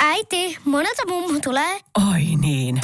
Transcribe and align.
Äiti, 0.00 0.58
monelta 0.64 1.02
mummu 1.08 1.40
tulee? 1.44 1.80
Oi 2.12 2.22
niin. 2.40 2.80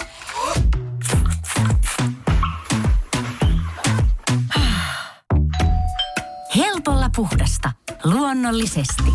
Helpolla 6.56 7.10
puhdasta. 7.16 7.72
Luonnollisesti. 8.04 9.12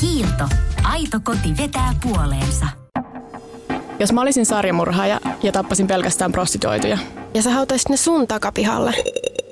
Kiilto. 0.00 0.48
Aito 0.82 1.20
koti 1.24 1.56
vetää 1.58 1.94
puoleensa. 2.02 2.66
Jos 3.98 4.12
mä 4.12 4.20
olisin 4.20 4.46
sarjamurhaaja 4.46 5.20
ja 5.42 5.52
tappasin 5.52 5.86
pelkästään 5.86 6.32
prostituoituja. 6.32 6.98
Ja 7.34 7.42
sä 7.42 7.50
hautaisit 7.50 7.88
ne 7.88 7.96
sun 7.96 8.26
takapihalle. 8.26 8.94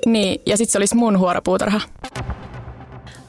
Niin, 0.05 0.41
ja 0.45 0.57
sit 0.57 0.69
se 0.69 0.77
olisi 0.77 0.95
mun 0.95 1.19
huoropuutarha. 1.19 1.81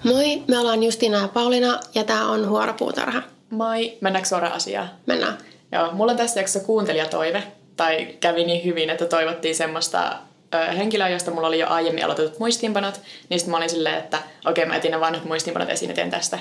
Moi, 0.05 0.43
me 0.49 0.59
ollaan 0.59 0.83
Justina 0.83 1.19
ja 1.19 1.29
Paulina 1.29 1.81
ja 1.95 2.05
tää 2.05 2.25
on 2.25 2.49
Huoropuutarha. 2.49 3.23
Moi, 3.51 3.99
mennäänkö 4.01 4.29
suoraan 4.29 4.53
asiaan? 4.53 4.91
Mennään. 5.07 5.39
Joo, 5.73 5.93
mulla 5.93 6.13
on 6.13 6.19
tässä 6.19 6.41
jaksossa 6.41 6.67
kuuntelijatoive, 6.67 7.43
tai 7.77 8.07
kävi 8.21 8.45
niin 8.45 8.65
hyvin, 8.65 8.91
että 8.91 9.07
toivottiin 9.07 9.55
semmoista 9.55 10.13
ö, 10.55 10.59
henkilöä, 10.59 11.09
josta 11.09 11.31
mulla 11.31 11.49
oli 11.49 11.59
jo 11.59 11.69
aiemmin 11.69 12.05
aloitetut 12.05 12.39
muistiinpanot, 12.39 13.01
niin 13.29 13.41
sitten 13.41 13.51
mä 13.51 13.57
olin 13.57 13.71
silleen, 13.71 13.99
että 13.99 14.19
okei, 14.47 14.65
mä 14.65 14.77
etin 14.77 14.91
ne 14.91 15.01
vanhat 15.01 15.25
muistiinpanot 15.25 15.71
esiin 15.71 15.89
ja 15.89 15.95
teen 15.95 16.11
tästä. 16.11 16.39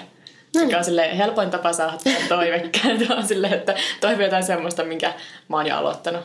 No 0.56 0.66
niin. 0.66 0.78
on 0.78 0.84
silleen, 0.84 1.18
helpoin 1.18 1.50
tapa 1.50 1.74
saada 1.74 1.94
toivekkäitä 2.30 3.06
on 3.18 3.28
silleen, 3.28 3.54
että 3.54 3.76
toivo 4.02 4.22
jotain 4.22 4.44
semmoista, 4.44 4.84
minkä 4.84 5.14
mä 5.48 5.58
oon 5.58 5.68
jo 5.68 5.78
aloittanut. 5.78 6.22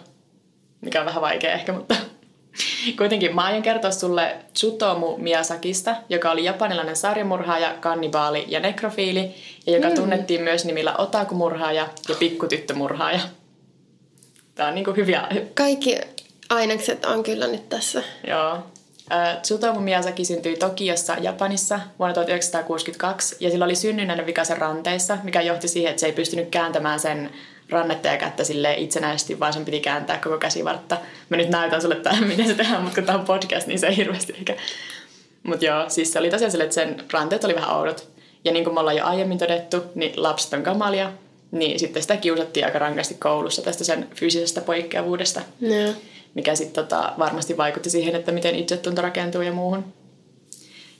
Mikä 0.81 1.01
on 1.01 1.07
vähän 1.07 1.23
vaikea 1.23 1.53
ehkä, 1.53 1.73
mutta 1.73 1.95
kuitenkin 2.99 3.35
mä 3.35 3.45
aion 3.45 3.63
kertoa 3.63 3.91
sulle 3.91 4.37
Tsutomu 4.53 5.17
Miyazakista, 5.17 5.97
joka 6.09 6.31
oli 6.31 6.45
japanilainen 6.45 6.97
sarjamurhaaja, 6.97 7.75
kannibaali 7.81 8.45
ja 8.49 8.61
nekrofiili, 8.61 9.35
ja 9.67 9.73
joka 9.73 9.89
mm. 9.89 9.95
tunnettiin 9.95 10.43
myös 10.43 10.65
nimillä 10.65 10.95
otakumurhaaja 10.97 11.89
ja 12.09 12.15
pikkutyttömurhaaja. 12.15 13.21
Tää 14.55 14.69
on 14.69 14.75
niinku 14.75 14.93
hyviä... 14.93 15.29
Kaikki 15.55 15.99
ainekset 16.51 17.05
on 17.05 17.23
kyllä 17.23 17.47
nyt 17.47 17.69
tässä. 17.69 18.03
Joo. 18.27 18.59
Tsutomu 19.43 19.81
Miyazaki 19.81 20.25
syntyi 20.25 20.57
Tokiossa, 20.57 21.17
Japanissa 21.21 21.81
vuonna 21.99 22.15
1962 22.15 23.37
ja 23.41 23.51
sillä 23.51 23.65
oli 23.65 23.75
synnynnäinen 23.75 24.27
vikaisen 24.27 24.59
ranteissa, 24.59 25.19
mikä 25.23 25.41
johti 25.41 25.69
siihen, 25.69 25.91
että 25.91 26.01
se 26.01 26.07
ei 26.07 26.13
pystynyt 26.13 26.49
kääntämään 26.49 27.01
sen 27.01 27.31
rannetta 27.71 28.09
ja 28.09 28.17
kättä 28.17 28.45
sille 28.45 28.75
itsenäisesti, 28.75 29.41
vaan 29.41 29.53
sen 29.53 29.65
piti 29.65 29.81
kääntää 29.81 30.19
koko 30.19 30.39
käsivartta. 30.39 30.99
Mä 31.29 31.37
nyt 31.37 31.49
näytän 31.49 31.83
sulle 31.83 31.97
tämän, 31.97 32.27
miten 32.29 32.47
se 32.47 32.55
tehdään, 32.55 32.83
mutta 32.83 32.95
kun 32.95 33.05
tämä 33.05 33.19
on 33.19 33.25
podcast, 33.25 33.67
niin 33.67 33.79
se 33.79 33.87
ei 33.87 33.97
hirveästi 33.97 34.33
ehkä. 34.39 34.57
Mutta 35.43 35.65
joo, 35.65 35.85
siis 35.89 36.13
se 36.13 36.19
oli 36.19 36.31
tosiaan 36.31 36.51
sille, 36.51 36.65
että 36.65 36.75
sen 36.75 37.05
ranteet 37.13 37.45
oli 37.45 37.55
vähän 37.55 37.77
oudot. 37.77 38.09
Ja 38.45 38.53
niin 38.53 38.65
kuin 38.65 38.75
me 38.75 38.81
ollaan 38.81 38.97
jo 38.97 39.05
aiemmin 39.05 39.39
todettu, 39.39 39.83
niin 39.95 40.23
lapset 40.23 40.53
on 40.53 40.63
kamalia, 40.63 41.13
niin 41.51 41.79
sitten 41.79 42.03
sitä 42.03 42.17
kiusattiin 42.17 42.67
aika 42.67 42.79
rankasti 42.79 43.15
koulussa 43.15 43.63
tästä 43.63 43.85
sen 43.85 44.09
fyysisestä 44.15 44.61
poikkeavuudesta. 44.61 45.41
No. 45.61 45.95
Mikä 46.35 46.55
sitten 46.55 46.85
tota, 46.85 47.13
varmasti 47.19 47.57
vaikutti 47.57 47.91
siihen, 47.91 48.17
että 48.17 48.33
miten 48.33 48.55
itsetunto 48.55 49.03
rakentuu 49.03 49.43
ja 49.43 49.53
muuhun. 49.53 49.85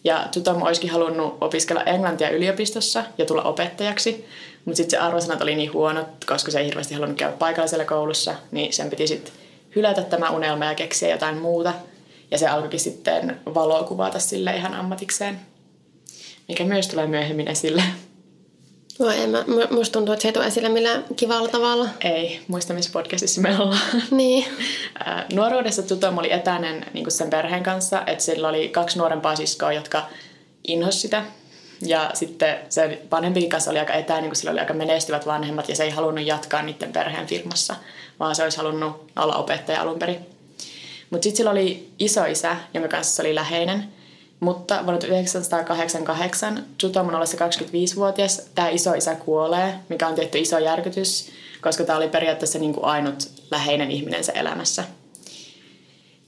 Ja 0.05 0.29
Tutomo 0.35 0.67
olisikin 0.67 0.91
halunnut 0.91 1.39
opiskella 1.41 1.83
englantia 1.83 2.31
yliopistossa 2.31 3.05
ja 3.19 3.27
tulla 3.27 3.43
opettajaksi, 3.43 4.27
mutta 4.67 4.77
sitten 4.77 5.01
se 5.01 5.05
arvosanat 5.05 5.43
oli 5.43 5.55
niin 5.55 5.73
huonot, 5.73 6.07
koska 6.27 6.51
se 6.51 6.59
ei 6.59 6.67
hirveästi 6.67 6.95
halunnut 6.95 7.19
käydä 7.19 7.37
paikallisella 7.37 7.85
koulussa, 7.85 8.35
niin 8.51 8.73
sen 8.73 8.91
piti 8.91 9.07
sitten 9.07 9.33
hylätä 9.77 10.03
tämä 10.03 10.31
unelma 10.31 10.65
ja 10.65 10.75
keksiä 10.75 11.09
jotain 11.09 11.39
muuta. 11.39 11.75
Ja 12.31 12.39
se 12.39 12.47
alkoikin 12.47 12.81
sitten 12.81 13.41
valokuvata 13.55 14.19
sille 14.19 14.57
ihan 14.57 14.75
ammatikseen, 14.75 15.41
mikä 16.49 16.65
myös 16.65 16.89
tulee 16.89 17.07
myöhemmin 17.07 17.49
esille. 17.49 17.83
Voi 18.99 19.21
en 19.21 19.31
mä, 19.31 19.45
musta 19.71 19.93
tuntuu, 19.93 20.13
että 20.13 20.23
se 20.23 20.29
ei 20.29 20.33
tule 20.33 20.47
esille 20.47 20.69
millään 20.69 21.05
kivalla 21.17 21.49
tavalla. 21.49 21.89
Ei, 22.05 22.41
muista 22.49 22.75
missä 22.75 22.91
podcastissa 22.93 23.41
me 23.41 23.59
ollaan. 23.59 23.81
Niin. 24.11 24.45
Nuoruudessa 25.33 25.83
Tutom 25.83 26.19
oli 26.19 26.33
etäinen 26.33 26.87
niin 26.93 27.11
sen 27.11 27.31
perheen 27.31 27.63
kanssa, 27.63 28.03
että 28.07 28.25
sillä 28.25 28.49
oli 28.49 28.69
kaksi 28.69 28.99
nuorempaa 28.99 29.37
siskoa, 29.37 29.73
jotka 29.73 30.09
inhos 30.69 31.03
sitä. 31.03 31.25
Ja 31.81 32.11
sitten 32.15 32.59
se 32.69 33.03
vanhempikin 33.11 33.51
kanssa 33.51 33.71
oli 33.71 33.79
aika 33.79 33.93
etäinen, 33.93 34.31
kun 34.31 34.37
sillä 34.37 34.51
oli 34.51 34.61
aika 34.61 34.75
menestyvät 34.75 35.27
vanhemmat 35.27 35.69
ja 35.69 35.77
se 35.77 35.85
ei 35.85 35.91
halunnut 35.91 36.27
jatkaa 36.27 36.63
niiden 36.63 36.93
perheen 36.93 37.27
firmassa, 37.27 37.77
vaan 38.21 38.35
se 38.35 38.43
olisi 38.43 38.57
halunnut 38.57 39.11
olla 39.17 39.37
opettaja 39.37 39.81
alun 39.81 39.99
perin. 39.99 40.27
Mutta 41.11 41.25
sitten 41.25 41.37
sillä 41.37 41.51
oli 41.51 41.89
isoisä, 41.99 42.57
jonka 42.75 42.89
kanssa 42.89 43.17
se 43.17 43.23
oli 43.23 43.35
läheinen– 43.35 43.85
mutta 44.41 44.75
vuonna 44.75 44.99
1988 45.01 46.65
Tsutomon 46.79 47.15
ollessa 47.15 47.37
25-vuotias 47.47 48.43
tämä 48.55 48.69
isoisä 48.69 49.15
kuolee, 49.15 49.75
mikä 49.89 50.09
on 50.09 50.15
tietty 50.15 50.39
iso 50.39 50.59
järkytys, 50.59 51.31
koska 51.61 51.85
tämä 51.85 51.99
oli 51.99 52.09
periaatteessa 52.09 52.59
niin 52.59 52.75
ainut 52.83 53.31
läheinen 53.51 53.91
ihminen 53.91 54.25
se 54.25 54.33
elämässä. 54.35 54.85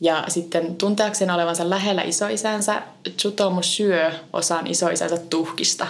Ja 0.00 0.24
sitten 0.28 0.76
tunteakseen 0.76 1.30
olevansa 1.30 1.70
lähellä 1.70 2.02
isoisänsä, 2.02 2.82
Tsutomu 3.16 3.62
syö 3.62 4.12
osan 4.32 4.66
isoisänsä 4.66 5.16
tuhkista. 5.16 5.86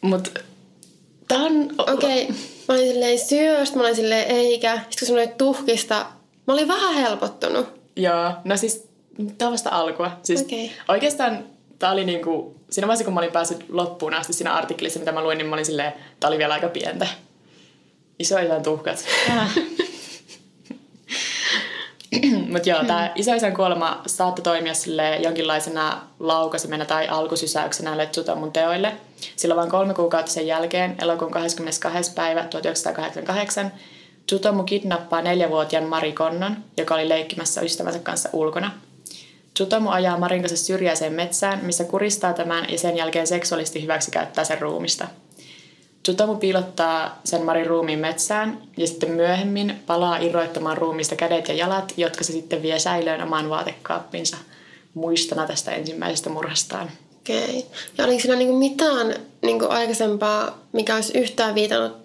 Mutta 0.00 0.30
tämä 1.28 1.44
on... 1.44 1.74
Okei, 1.78 2.24
okay. 2.24 2.36
mä 2.68 2.74
olin 2.74 2.88
silleen 2.88 3.18
syöstä, 3.18 3.76
mä 3.76 3.82
olin 3.82 3.96
silleen 3.96 4.30
eikä. 4.30 4.74
Sitten 4.74 4.98
kun 4.98 5.08
sanoit 5.08 5.38
tuhkista, 5.38 6.06
mä 6.46 6.54
olin 6.54 6.68
vähän 6.68 6.94
helpottunut. 6.94 7.66
Joo, 7.96 8.32
no 8.44 8.56
siis 8.56 8.86
Tämä 9.16 9.48
on 9.48 9.52
vasta 9.52 9.70
alkua. 9.70 10.10
Siis 10.22 10.42
okay. 10.42 10.68
Oikeastaan 10.88 11.44
tämä 11.78 11.92
oli 11.92 12.04
niinku, 12.04 12.56
siinä 12.70 12.86
vaiheessa 12.86 13.04
kun 13.04 13.14
mä 13.14 13.20
olin 13.20 13.32
päässyt 13.32 13.64
loppuun 13.68 14.14
asti 14.14 14.32
siinä 14.32 14.54
artikkelissa, 14.54 14.98
mitä 14.98 15.12
mä 15.12 15.22
luin, 15.22 15.38
niin 15.38 15.46
mä 15.46 15.54
olin 15.54 15.66
silleen, 15.66 15.92
tämä 16.20 16.28
oli 16.28 16.38
vielä 16.38 16.54
aika 16.54 16.68
pientä. 16.68 17.06
Isoisän 18.18 18.62
tuhkat. 18.62 19.04
Mutta 22.52 22.68
joo, 22.68 22.84
tämä 22.84 23.12
isoisän 23.14 23.54
kuolema 23.54 24.02
saattoi 24.06 24.42
toimia 24.42 24.74
sille 24.74 25.16
jonkinlaisena 25.16 26.02
laukasimena 26.20 26.84
tai 26.84 27.08
alkusysäyksenä 27.08 27.96
mun 28.36 28.52
teoille. 28.52 28.92
Sillä 29.36 29.56
vain 29.56 29.70
kolme 29.70 29.94
kuukautta 29.94 30.32
sen 30.32 30.46
jälkeen, 30.46 30.96
elokuun 31.02 31.30
22. 31.30 32.12
päivä 32.14 32.44
1988, 32.44 33.72
Tsutomu 34.26 34.62
kidnappaa 34.62 35.22
neljävuotiaan 35.22 35.84
Mari 35.84 36.12
Konnon, 36.12 36.56
joka 36.76 36.94
oli 36.94 37.08
leikkimässä 37.08 37.60
ystävänsä 37.60 37.98
kanssa 37.98 38.28
ulkona– 38.32 38.70
Tsutomu 39.56 39.90
ajaa 39.90 40.18
Marin 40.18 40.42
kanssa 40.42 40.66
syrjäiseen 40.66 41.12
metsään, 41.12 41.64
missä 41.64 41.84
kuristaa 41.84 42.32
tämän 42.32 42.66
ja 42.68 42.78
sen 42.78 42.96
jälkeen 42.96 43.26
seksuaalisesti 43.26 43.82
hyväksi 43.82 44.10
käyttää 44.10 44.44
sen 44.44 44.60
ruumista. 44.60 45.08
Tsutomu 46.06 46.36
piilottaa 46.36 47.20
sen 47.24 47.44
Marin 47.44 47.66
ruumiin 47.66 47.98
metsään 47.98 48.58
ja 48.76 48.86
sitten 48.86 49.10
myöhemmin 49.10 49.82
palaa 49.86 50.16
irroittamaan 50.16 50.78
ruumista 50.78 51.16
kädet 51.16 51.48
ja 51.48 51.54
jalat, 51.54 51.92
jotka 51.96 52.24
se 52.24 52.32
sitten 52.32 52.62
vie 52.62 52.78
säilöön 52.78 53.22
omaan 53.22 53.50
vaatekaappinsa 53.50 54.36
muistona 54.94 55.46
tästä 55.46 55.70
ensimmäisestä 55.70 56.30
murhastaan. 56.30 56.90
Okei. 57.16 57.58
Okay. 57.58 57.62
Ja 57.98 58.04
oliko 58.04 58.20
siinä 58.20 58.36
niinku 58.36 58.58
mitään 58.58 59.14
niinku 59.42 59.66
aikaisempaa, 59.68 60.58
mikä 60.72 60.94
olisi 60.94 61.18
yhtään 61.18 61.54
viitannut 61.54 61.96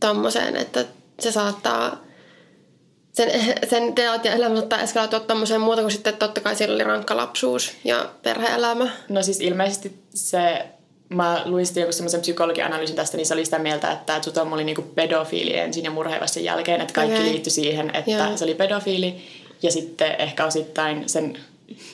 tommoseen, 0.00 0.56
että 0.56 0.84
se 1.20 1.32
saattaa 1.32 2.04
sen, 3.12 3.30
sen 3.70 3.94
teot 3.94 4.24
ja 4.24 4.32
elämä 4.32 4.56
saattaa 4.56 4.80
eskaloitua 4.80 5.20
tommoseen 5.20 5.60
muuta 5.60 5.80
kuin 5.80 5.92
sitten 5.92 6.16
totta 6.16 6.40
kai 6.40 6.56
siellä 6.56 6.74
oli 6.74 6.84
rankka 6.84 7.16
lapsuus 7.16 7.72
ja 7.84 8.10
perheelämä. 8.22 8.90
No 9.08 9.22
siis 9.22 9.40
ilmeisesti 9.40 10.02
se, 10.14 10.66
mä 11.10 11.42
luin 11.44 11.66
sitten 11.66 11.80
joku 11.80 11.92
semmoisen 11.92 12.20
psykologianalyysin 12.20 12.96
tästä, 12.96 13.16
niin 13.16 13.26
se 13.26 13.34
oli 13.34 13.44
sitä 13.44 13.58
mieltä, 13.58 13.92
että 13.92 14.20
Tsutomu 14.20 14.54
oli 14.54 14.64
niinku 14.64 14.82
pedofiili 14.82 15.56
ensin 15.56 15.84
ja 15.84 15.90
murhaiva 15.90 16.26
sen 16.26 16.44
jälkeen, 16.44 16.80
että 16.80 16.94
kaikki 16.94 17.14
okay. 17.14 17.28
liittyi 17.28 17.50
siihen, 17.50 17.90
että 17.94 18.10
Joo. 18.10 18.36
se 18.36 18.44
oli 18.44 18.54
pedofiili 18.54 19.16
ja 19.62 19.72
sitten 19.72 20.14
ehkä 20.18 20.44
osittain 20.44 21.08
sen 21.08 21.38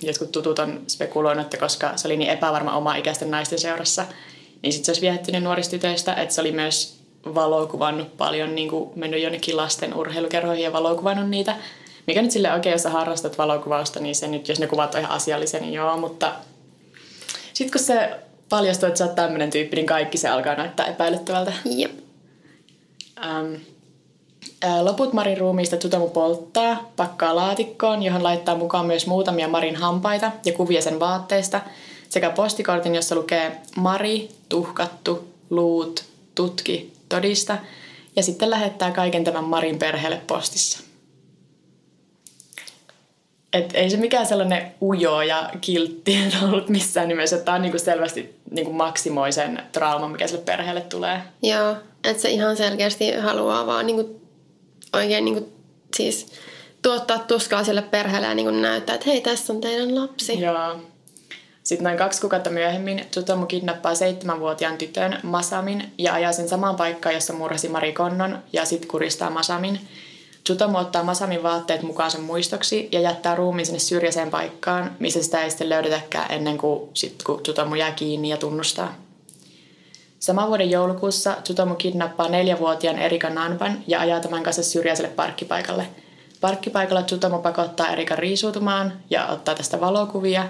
jotkut 0.02 0.32
tutut 0.32 0.58
on 0.58 0.80
spekuloinut, 0.88 1.44
että 1.44 1.56
koska 1.56 1.96
se 1.96 2.08
oli 2.08 2.16
niin 2.16 2.30
epävarma 2.30 2.76
oma 2.76 2.96
ikäisten 2.96 3.30
naisten 3.30 3.58
seurassa, 3.58 4.04
niin 4.62 4.72
sitten 4.72 4.84
se 4.84 4.90
olisi 4.90 5.00
viehättynyt 5.00 5.42
nuorista 5.42 5.70
tytöistä, 5.70 6.14
että 6.14 6.34
se 6.34 6.40
oli 6.40 6.52
myös 6.52 6.96
valokuvannut 7.34 8.16
paljon, 8.16 8.54
niin 8.54 8.68
kuin 8.68 8.90
mennyt 8.94 9.22
jonnekin 9.22 9.56
lasten 9.56 9.94
urheilukerhoihin 9.94 10.64
ja 10.64 10.72
valokuvannut 10.72 11.28
niitä. 11.28 11.56
Mikä 12.06 12.22
nyt 12.22 12.30
sille 12.30 12.52
oikein, 12.52 12.72
jos 12.72 12.82
sä 12.82 12.90
harrastat 12.90 13.38
valokuvausta, 13.38 14.00
niin 14.00 14.14
se 14.14 14.28
nyt, 14.28 14.48
jos 14.48 14.58
ne 14.58 14.66
kuvat 14.66 14.94
on 14.94 15.00
ihan 15.00 15.12
asiallisia, 15.12 15.60
niin 15.60 15.72
joo, 15.72 15.96
mutta 15.96 16.32
sitten 17.52 17.72
kun 17.72 17.86
se 17.86 18.10
paljastuu, 18.48 18.86
että 18.86 18.98
sä 18.98 19.04
oot 19.04 19.14
tämmöinen 19.14 19.50
tyyppi, 19.50 19.76
niin 19.76 19.86
kaikki 19.86 20.18
se 20.18 20.28
alkaa 20.28 20.54
näyttää 20.54 20.86
epäilyttävältä. 20.86 21.52
Jep. 21.64 21.92
Ähm, 23.24 23.54
Loput 24.82 25.12
Marin 25.12 25.38
ruumiista 25.38 25.76
Tutomu 25.76 26.08
polttaa, 26.08 26.90
pakkaa 26.96 27.36
laatikkoon, 27.36 28.02
johon 28.02 28.22
laittaa 28.22 28.56
mukaan 28.56 28.86
myös 28.86 29.06
muutamia 29.06 29.48
Marin 29.48 29.76
hampaita 29.76 30.32
ja 30.44 30.52
kuvia 30.52 30.82
sen 30.82 31.00
vaatteista, 31.00 31.60
sekä 32.08 32.30
postikortin, 32.30 32.94
jossa 32.94 33.14
lukee 33.14 33.60
Mari, 33.76 34.28
tuhkattu, 34.48 35.28
luut, 35.50 36.04
tutki, 36.34 36.92
todista 37.08 37.58
ja 38.16 38.22
sitten 38.22 38.50
lähettää 38.50 38.90
kaiken 38.90 39.24
tämän 39.24 39.44
Marin 39.44 39.78
perheelle 39.78 40.20
postissa. 40.26 40.85
Et 43.52 43.70
ei 43.74 43.90
se 43.90 43.96
mikään 43.96 44.26
sellainen 44.26 44.74
ujo 44.82 45.22
ja 45.22 45.50
kiltti 45.60 46.18
ollut 46.44 46.68
missään 46.68 47.08
nimessä. 47.08 47.38
Tämä 47.38 47.54
on 47.54 47.62
niinku 47.62 47.78
selvästi 47.78 48.36
niinku 48.50 48.72
maksimoi 48.72 49.32
sen 49.32 49.62
trauman, 49.72 50.10
mikä 50.10 50.26
sille 50.26 50.42
perheelle 50.44 50.80
tulee. 50.80 51.20
Joo, 51.42 51.76
että 52.04 52.22
se 52.22 52.30
ihan 52.30 52.56
selkeästi 52.56 53.12
haluaa 53.12 53.66
vaan 53.66 53.86
niinku, 53.86 54.20
oikein 54.92 55.24
niinku, 55.24 55.52
siis 55.96 56.26
tuottaa 56.82 57.18
tuskaa 57.18 57.64
sille 57.64 57.82
perheelle 57.82 58.26
ja 58.26 58.34
niinku 58.34 58.52
näyttää, 58.52 58.94
että 58.94 59.10
hei, 59.10 59.20
tässä 59.20 59.52
on 59.52 59.60
teidän 59.60 59.94
lapsi. 59.94 60.40
Joo. 60.40 60.80
Sitten 61.62 61.84
noin 61.84 61.98
kaksi 61.98 62.20
kuukautta 62.20 62.50
myöhemmin 62.50 63.04
Tsutomu 63.10 63.46
kidnappaa 63.46 63.94
seitsemänvuotiaan 63.94 64.78
tytön 64.78 65.18
Masamin 65.22 65.92
ja 65.98 66.14
ajaa 66.14 66.32
sen 66.32 66.48
samaan 66.48 66.76
paikkaan, 66.76 67.14
jossa 67.14 67.32
murhasi 67.32 67.68
Mari 67.68 67.92
Konnon 67.92 68.38
ja 68.52 68.64
sitten 68.64 68.88
kuristaa 68.88 69.30
Masamin. 69.30 69.80
Tsutomu 70.46 70.78
ottaa 70.78 71.02
Masamin 71.02 71.42
vaatteet 71.42 71.82
mukaan 71.82 72.10
sen 72.10 72.20
muistoksi 72.20 72.88
ja 72.92 73.00
jättää 73.00 73.34
ruumiin 73.34 73.66
sinne 73.66 73.78
syrjäiseen 73.78 74.30
paikkaan, 74.30 74.96
missä 74.98 75.22
sitä 75.22 75.42
ei 75.42 75.50
sitten 75.50 75.68
löydetäkään 75.68 76.32
ennen 76.32 76.58
kuin, 76.58 76.90
sit, 76.94 77.22
kun 77.22 77.42
Tsutomu 77.42 77.74
jää 77.74 77.92
kiinni 77.92 78.28
ja 78.28 78.36
tunnustaa. 78.36 78.94
Saman 80.18 80.48
vuoden 80.48 80.70
joulukuussa 80.70 81.36
Tsutomu 81.42 81.74
kidnappaa 81.74 82.28
neljävuotiaan 82.28 82.98
Erika 82.98 83.30
Nanban 83.30 83.78
ja 83.86 84.00
ajaa 84.00 84.20
tämän 84.20 84.42
kanssa 84.42 84.62
syrjäiselle 84.62 85.10
parkkipaikalle. 85.10 85.86
Parkkipaikalla 86.40 87.02
Tsutomu 87.02 87.38
pakottaa 87.38 87.88
Erikan 87.88 88.18
riisuutumaan 88.18 88.92
ja 89.10 89.26
ottaa 89.26 89.54
tästä 89.54 89.80
valokuvia 89.80 90.44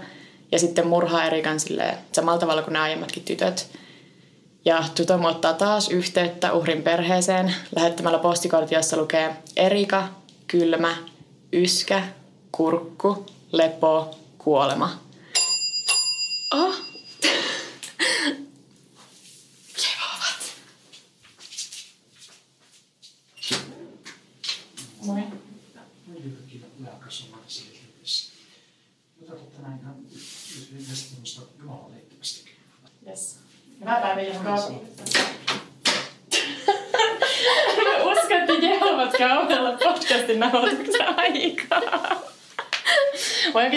ja 0.52 0.58
sitten 0.58 0.86
murhaa 0.86 1.24
Erikan 1.24 1.58
samalla 2.12 2.38
tavalla 2.38 2.62
kuin 2.62 2.72
nämä 2.72 2.84
aiemmatkin 2.84 3.24
tytöt. 3.24 3.66
Ja 4.66 4.84
Tsutomu 4.94 5.26
ottaa 5.26 5.52
taas 5.54 5.88
yhteyttä 5.88 6.52
uhrin 6.52 6.82
perheeseen 6.82 7.54
lähettämällä 7.76 8.18
postikortti, 8.18 8.74
jossa 8.74 8.96
lukee 8.96 9.36
Erika, 9.56 10.08
kylmä, 10.46 10.96
yskä, 11.52 12.02
kurkku, 12.52 13.26
lepo, 13.52 14.16
kuolema. 14.38 14.98
Oh. 16.54 16.74
Moi. 25.06 25.22
Yes. 33.08 33.38
Hyvää 33.80 34.00
päivää, 34.00 34.22
Jehova. 34.22 34.50
Mä 37.84 38.04
uskon, 38.04 38.38
että 38.38 38.52
Jehovat 38.52 39.12
kauhealla 39.18 39.72
podcastin 39.72 40.40
nauhoituksen 40.40 41.18
aikaa. 41.18 42.22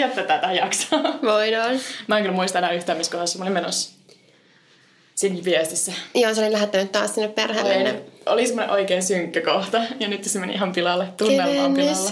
Jättää 0.00 0.24
tätä 0.24 0.52
jaksoa? 0.52 1.00
Voidaan. 1.22 1.80
Mä 2.06 2.16
en 2.16 2.22
kyllä 2.22 2.36
muista 2.36 2.58
enää 2.58 2.72
yhtään, 2.72 2.98
missä 2.98 3.12
kohdassa 3.12 3.38
mä 3.38 3.44
olin 3.44 3.52
menossa. 3.52 4.00
Siinä 5.14 5.44
viestissä. 5.44 5.92
Joo, 6.14 6.34
se 6.34 6.40
oli 6.40 6.52
lähettänyt 6.52 6.92
taas 6.92 7.14
sinne 7.14 7.28
perheelle. 7.28 7.90
Oli, 7.90 8.04
oli 8.26 8.46
semmoinen 8.46 8.74
oikein 8.74 9.02
synkkä 9.02 9.40
kohta, 9.40 9.82
ja 10.00 10.08
nyt 10.08 10.24
se 10.24 10.38
meni 10.38 10.52
ihan 10.52 10.72
pilalle. 10.72 11.06
Tunnelma 11.16 11.64
on 11.64 11.74
pilalle. 11.74 12.10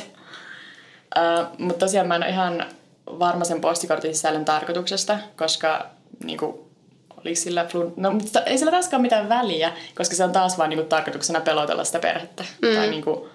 Uh, 1.18 1.46
mutta 1.58 1.86
tosiaan 1.86 2.08
mä 2.08 2.16
en 2.16 2.22
ole 2.22 2.30
ihan 2.30 2.66
varma 3.06 3.44
sen 3.44 3.60
postikortin 3.60 4.14
sisällön 4.14 4.44
tarkoituksesta, 4.44 5.18
koska 5.36 5.86
niinku, 6.24 6.70
oliko 7.16 7.40
sillä 7.40 7.64
flun... 7.64 7.94
No, 7.96 8.10
mutta 8.10 8.40
ei 8.40 8.58
sillä 8.58 8.70
taaskaan 8.70 9.02
mitään 9.02 9.28
väliä, 9.28 9.72
koska 9.94 10.14
se 10.14 10.24
on 10.24 10.32
taas 10.32 10.58
vaan 10.58 10.70
niinku, 10.70 10.86
tarkoituksena 10.86 11.40
pelotella 11.40 11.84
sitä 11.84 11.98
perhettä. 11.98 12.44
Mm. 12.62 12.74
Tai 12.74 12.90
niinku, 12.90 13.28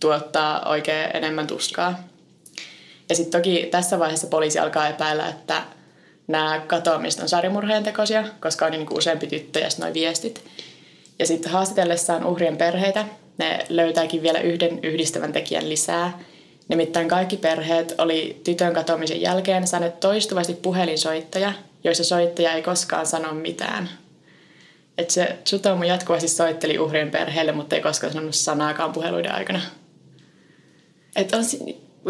tuottaa 0.00 0.68
oikein 0.68 1.10
enemmän 1.14 1.46
tuskaa. 1.46 1.98
Ja 3.08 3.14
sitten 3.14 3.40
toki 3.40 3.68
tässä 3.70 3.98
vaiheessa 3.98 4.26
poliisi 4.26 4.58
alkaa 4.58 4.88
epäillä, 4.88 5.28
että 5.28 5.62
nämä 6.26 6.62
katoamiset 6.66 7.22
on 7.22 7.28
sarimurheen 7.28 7.84
tekoisia, 7.84 8.24
koska 8.40 8.66
on 8.66 8.72
niin 8.72 8.86
kuin 8.86 8.98
useampi 8.98 9.26
tyttö 9.26 9.60
ja 9.60 9.68
noin 9.78 9.94
viestit. 9.94 10.44
Ja 11.18 11.26
sitten 11.26 11.52
haastatellessaan 11.52 12.26
uhrien 12.26 12.56
perheitä 12.56 13.04
ne 13.38 13.66
löytääkin 13.68 14.22
vielä 14.22 14.40
yhden 14.40 14.78
yhdistävän 14.82 15.32
tekijän 15.32 15.68
lisää. 15.68 16.18
Nimittäin 16.68 17.08
kaikki 17.08 17.36
perheet 17.36 17.94
oli 17.98 18.40
tytön 18.44 18.74
katoamisen 18.74 19.20
jälkeen 19.20 19.66
saaneet 19.66 20.00
toistuvasti 20.00 20.54
puhelinsoittaja, 20.54 21.52
joissa 21.84 22.04
soittaja 22.04 22.52
ei 22.52 22.62
koskaan 22.62 23.06
sano 23.06 23.34
mitään. 23.34 23.88
Että 24.98 25.14
se 25.14 25.38
Tsutomu 25.44 25.82
jatkuvasti 25.82 26.28
soitteli 26.28 26.78
uhrien 26.78 27.10
perheelle, 27.10 27.52
mutta 27.52 27.76
ei 27.76 27.82
koskaan 27.82 28.12
sanonut 28.12 28.34
sanaakaan 28.34 28.92
puheluiden 28.92 29.34
aikana. 29.34 29.60
Että 31.16 31.36
on 31.36 31.44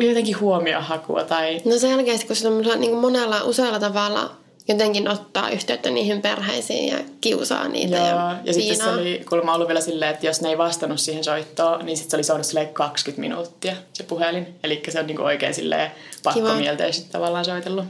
jotenkin 0.01 0.41
huomiohakua 0.41 1.25
tai... 1.25 1.61
No 1.65 1.79
selkeästi, 1.79 2.27
kun 2.27 2.37
se 2.37 2.49
on 2.49 2.63
niin 2.63 2.91
kuin 2.91 3.01
monella 3.01 3.43
usealla 3.43 3.81
tavalla 3.81 4.31
jotenkin 4.69 5.09
ottaa 5.09 5.51
yhteyttä 5.51 5.91
niihin 5.91 6.23
perheisiin 6.23 6.89
ja 6.89 6.99
kiusaa 7.21 7.69
niitä 7.69 7.97
Joo, 7.97 8.07
ja, 8.07 8.37
ja 8.45 8.53
sitten 8.53 8.77
se 8.77 8.91
oli 8.91 9.25
kuulemma 9.29 9.55
ollut 9.55 9.69
vielä 9.69 9.81
silleen, 9.81 10.15
että 10.15 10.27
jos 10.27 10.41
ne 10.41 10.49
ei 10.49 10.59
vastannut 10.59 11.01
siihen 11.01 11.25
soittoon, 11.25 11.87
niin 11.87 11.97
sitten 11.97 12.11
se 12.11 12.17
oli 12.17 12.25
soinut 12.25 12.47
silleen 12.47 12.69
20 12.69 13.21
minuuttia 13.21 13.77
se 13.93 14.03
puhelin. 14.05 14.47
Eli 14.65 14.83
se 14.89 15.01
on 15.01 15.07
niinku 15.07 15.23
oikein 15.23 15.55
silleen 15.55 15.91
pakkomielteisesti 16.23 17.13
tavallaan 17.13 17.45
soitellut. 17.45 17.85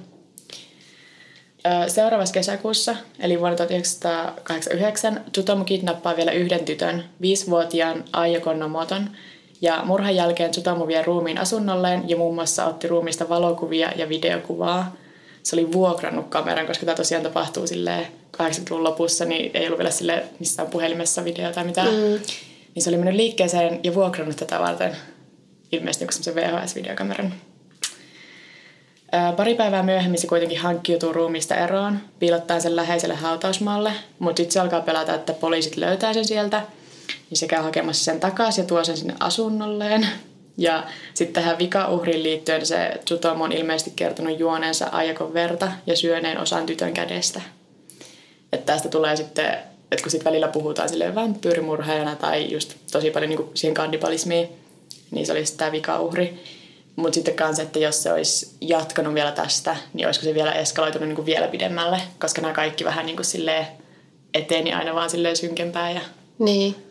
Seuraavassa 1.86 2.34
kesäkuussa, 2.34 2.96
eli 3.20 3.40
vuonna 3.40 3.56
1989, 3.56 5.24
Tsutomu 5.32 5.64
kidnappaa 5.64 6.16
vielä 6.16 6.32
yhden 6.32 6.64
tytön, 6.64 7.04
viisivuotiaan 7.20 8.04
Aija 8.12 8.40
Konnomoton, 8.40 9.10
ja 9.60 9.82
murhan 9.84 10.16
jälkeen 10.16 10.50
Tsutomu 10.50 10.86
vie 10.86 11.02
ruumiin 11.02 11.38
asunnolleen 11.38 12.08
ja 12.08 12.16
muun 12.16 12.34
muassa 12.34 12.66
otti 12.66 12.88
ruumista 12.88 13.28
valokuvia 13.28 13.92
ja 13.96 14.08
videokuvaa. 14.08 14.96
Se 15.42 15.56
oli 15.56 15.72
vuokrannut 15.72 16.28
kameran, 16.28 16.66
koska 16.66 16.86
tämä 16.86 16.96
tosiaan 16.96 17.24
tapahtuu 17.24 17.66
silleen 17.66 18.06
80-luvun 18.36 18.84
lopussa, 18.84 19.24
niin 19.24 19.50
ei 19.54 19.66
ollut 19.66 19.78
vielä 19.78 19.90
sille 19.90 20.24
missään 20.38 20.68
puhelimessa 20.68 21.24
video 21.24 21.52
tai 21.52 21.64
mitään. 21.64 21.88
Mm. 21.88 22.20
Niin 22.74 22.82
se 22.82 22.90
oli 22.90 22.96
mennyt 22.96 23.14
liikkeeseen 23.14 23.80
ja 23.82 23.94
vuokrannut 23.94 24.36
tätä 24.36 24.58
varten 24.58 24.96
ilmeisesti 25.72 26.04
joku 26.04 26.12
semmoisen 26.12 26.34
VHS-videokameran. 26.34 27.32
Pari 29.36 29.54
päivää 29.54 29.82
myöhemmin 29.82 30.20
se 30.20 30.26
kuitenkin 30.26 30.58
hankkiutuu 30.58 31.12
ruumista 31.12 31.54
eroon, 31.54 31.98
piilottaen 32.18 32.60
sen 32.60 32.76
läheiselle 32.76 33.14
hautausmaalle, 33.14 33.92
mutta 34.18 34.36
sitten 34.36 34.52
se 34.52 34.60
alkaa 34.60 34.80
pelätä, 34.80 35.14
että 35.14 35.32
poliisit 35.32 35.76
löytää 35.76 36.14
sen 36.14 36.24
sieltä, 36.24 36.62
niin 37.30 37.38
se 37.38 37.46
käy 37.46 37.62
hakemassa 37.62 38.04
sen 38.04 38.20
takaisin 38.20 38.62
ja 38.62 38.66
tuo 38.66 38.84
sen 38.84 38.96
sinne 38.96 39.14
asunnolleen. 39.20 40.08
Ja 40.56 40.84
sitten 41.14 41.42
tähän 41.42 41.58
vikauhriin 41.58 42.22
liittyen 42.22 42.66
se 42.66 42.90
Tsutomu 43.04 43.44
on 43.44 43.52
ilmeisesti 43.52 43.92
kertonut 43.96 44.38
juoneensa 44.38 44.88
ajakon 44.92 45.34
verta 45.34 45.72
ja 45.86 45.96
syöneen 45.96 46.38
osan 46.38 46.66
tytön 46.66 46.94
kädestä. 46.94 47.40
Että 48.52 48.72
tästä 48.72 48.88
tulee 48.88 49.16
sitten, 49.16 49.58
että 49.92 50.02
kun 50.02 50.10
sitten 50.10 50.30
välillä 50.30 50.48
puhutaan 50.48 50.88
silleen 50.88 51.14
vampyyrimurheena 51.14 52.16
tai 52.16 52.52
just 52.52 52.74
tosi 52.92 53.10
paljon 53.10 53.30
niin 53.30 53.50
siihen 53.54 53.74
kannibalismiin, 53.74 54.48
niin 55.10 55.26
se 55.26 55.32
olisi 55.32 55.56
tämä 55.56 55.72
vikauhri. 55.72 56.44
Mutta 56.96 57.14
sitten 57.14 57.34
kanssa, 57.34 57.62
että 57.62 57.78
jos 57.78 58.02
se 58.02 58.12
olisi 58.12 58.50
jatkanut 58.60 59.14
vielä 59.14 59.32
tästä, 59.32 59.76
niin 59.94 60.06
olisiko 60.06 60.24
se 60.24 60.34
vielä 60.34 60.52
eskaloitunut 60.52 61.08
niin 61.08 61.16
kuin 61.16 61.26
vielä 61.26 61.48
pidemmälle, 61.48 62.00
koska 62.20 62.40
nämä 62.42 62.54
kaikki 62.54 62.84
vähän 62.84 63.06
niin 63.06 63.16
kuin 63.16 63.26
silleen 63.26 63.66
eteni 64.34 64.72
aina 64.72 64.94
vaan 64.94 65.10
silleen 65.10 65.36
synkempää. 65.36 65.90
Ja... 65.90 66.00
Niin. 66.38 66.87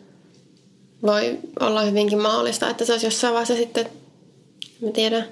Voi 1.02 1.38
olla 1.60 1.82
hyvinkin 1.82 2.18
mahdollista, 2.18 2.70
että 2.70 2.84
se 2.84 2.92
olisi 2.92 3.06
jossain 3.06 3.34
vaiheessa 3.34 3.56
sitten, 3.56 3.86
mä 4.80 4.90
tiedän, 4.90 5.24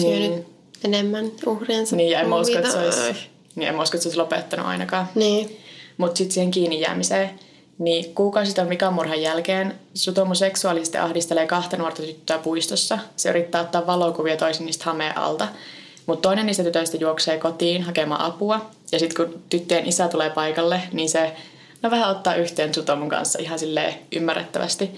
syönyt 0.00 0.30
Niin. 0.30 0.46
enemmän 0.84 1.30
uhriensa. 1.46 1.96
Niin, 1.96 2.10
ja 2.10 2.20
en 2.20 2.28
mä 2.28 2.36
usko, 2.36 2.58
että 2.58 2.70
se 2.70 2.78
olisi, 2.78 3.00
niin 3.56 3.68
en 3.68 3.74
mä 3.74 3.82
usko, 3.82 3.96
että 3.96 4.02
se 4.02 4.08
olisi 4.08 4.18
lopettanut 4.18 4.66
ainakaan. 4.66 5.08
Niin. 5.14 5.58
Mutta 5.96 6.18
sitten 6.18 6.34
siihen 6.34 6.50
kiinni 6.50 6.80
jäämiseen, 6.80 7.30
niin 7.78 8.14
kuukausi 8.14 8.54
tämän 8.54 8.68
Mikan 8.68 8.94
murhan 8.94 9.22
jälkeen 9.22 9.74
Sutomu 9.94 10.34
seksuaalisesti 10.34 10.98
ahdistelee 10.98 11.46
kahta 11.46 11.76
nuorta 11.76 12.02
tyttöä 12.02 12.38
puistossa. 12.38 12.98
Se 13.16 13.30
yrittää 13.30 13.60
ottaa 13.60 13.86
valokuvia 13.86 14.36
toisin 14.36 14.66
niistä 14.66 14.84
hameen 14.84 15.18
alta. 15.18 15.48
Mutta 16.06 16.28
toinen 16.28 16.46
niistä 16.46 16.62
tytöistä 16.64 16.96
juoksee 16.96 17.38
kotiin 17.38 17.82
hakemaan 17.82 18.20
apua. 18.20 18.70
Ja 18.92 18.98
sitten 18.98 19.26
kun 19.26 19.42
tyttöjen 19.50 19.86
isä 19.86 20.08
tulee 20.08 20.30
paikalle, 20.30 20.82
niin 20.92 21.08
se 21.08 21.32
no 21.82 21.90
vähän 21.90 22.10
ottaa 22.10 22.34
yhteen 22.34 22.74
Sutomun 22.74 23.08
kanssa 23.08 23.38
ihan 23.38 23.58
silleen 23.58 23.94
ymmärrettävästi. 24.16 24.90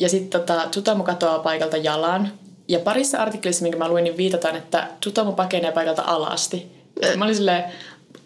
Ja 0.00 0.08
sitten 0.08 0.40
tota, 0.40 0.68
Tsutomu 0.70 1.02
katoaa 1.02 1.38
paikalta 1.38 1.76
jalan. 1.76 2.32
Ja 2.68 2.78
parissa 2.78 3.18
artikkelissa, 3.18 3.62
minkä 3.62 3.78
mä 3.78 3.88
luin, 3.88 4.04
niin 4.04 4.16
viitataan, 4.16 4.56
että 4.56 4.88
Tsutomu 5.00 5.32
pakenee 5.32 5.72
paikalta 5.72 6.02
alasti. 6.02 6.66
Ja 7.02 7.16
mä 7.16 7.24
olin 7.24 7.36
silleen, 7.36 7.64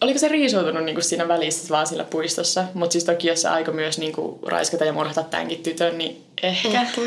oliko 0.01 0.19
se 0.19 0.27
riisuutunut 0.27 0.83
niinku 0.83 1.01
siinä 1.01 1.27
välissä 1.27 1.69
vaan 1.69 1.87
sillä 1.87 2.03
puistossa? 2.03 2.65
Mutta 2.73 2.93
siis 2.93 3.03
toki, 3.03 3.27
jos 3.27 3.41
se 3.41 3.47
aiko 3.47 3.71
myös 3.71 3.97
niinku 3.97 4.39
raiskata 4.45 4.85
ja 4.85 4.93
murhata 4.93 5.23
tämänkin 5.23 5.63
tytön, 5.63 5.97
niin 5.97 6.23
ehkä. 6.43 6.81
Ehkä. 6.81 7.01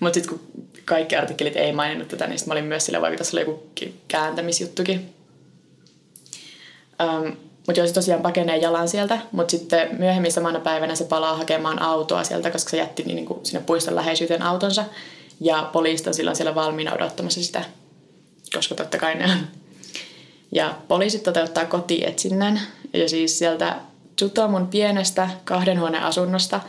Mutta 0.00 0.14
sitten 0.14 0.38
kun 0.38 0.48
kaikki 0.84 1.16
artikkelit 1.16 1.56
ei 1.56 1.72
maininnut 1.72 2.08
tätä, 2.08 2.26
niin 2.26 2.38
sit 2.38 2.48
mä 2.48 2.54
olin 2.54 2.64
myös 2.64 2.86
sillä 2.86 3.00
vaikka 3.00 3.18
tässä 3.18 3.36
oli 3.36 3.40
joku 3.40 3.66
ki- 3.74 3.94
kääntämisjuttukin. 4.08 5.14
Um, 7.02 7.36
mutta 7.66 7.80
jos 7.80 7.92
tosiaan 7.92 8.22
pakenee 8.22 8.56
jalan 8.56 8.88
sieltä, 8.88 9.18
mutta 9.32 9.50
sitten 9.50 9.88
myöhemmin 9.98 10.32
samana 10.32 10.60
päivänä 10.60 10.94
se 10.94 11.04
palaa 11.04 11.36
hakemaan 11.36 11.82
autoa 11.82 12.24
sieltä, 12.24 12.50
koska 12.50 12.70
se 12.70 12.76
jätti 12.76 13.02
niin 13.02 13.26
kuin 13.26 13.46
sinne 13.46 13.64
puiston 13.66 13.94
läheisyyteen 13.94 14.42
autonsa. 14.42 14.84
Ja 15.40 15.70
poliisit 15.72 16.06
on 16.06 16.14
silloin 16.14 16.36
siellä 16.36 16.54
valmiina 16.54 16.94
odottamassa 16.94 17.42
sitä. 17.42 17.64
koska 18.54 18.74
totta 18.74 18.98
kai 18.98 19.14
ne 19.14 19.24
on. 19.24 19.38
Ja 20.52 20.74
poliisit 20.88 21.22
toteuttaa 21.22 21.64
kotietsinnän 21.64 22.60
ja 22.92 23.08
siis 23.08 23.38
sieltä 23.38 23.76
Tsutomun 24.16 24.66
pienestä 24.66 25.28
kahden 25.44 25.80
huoneen 25.80 26.02
asunnosta 26.02 26.60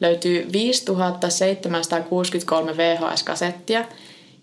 löytyy 0.00 0.48
5763 0.52 2.76
VHS-kasettia, 2.76 3.84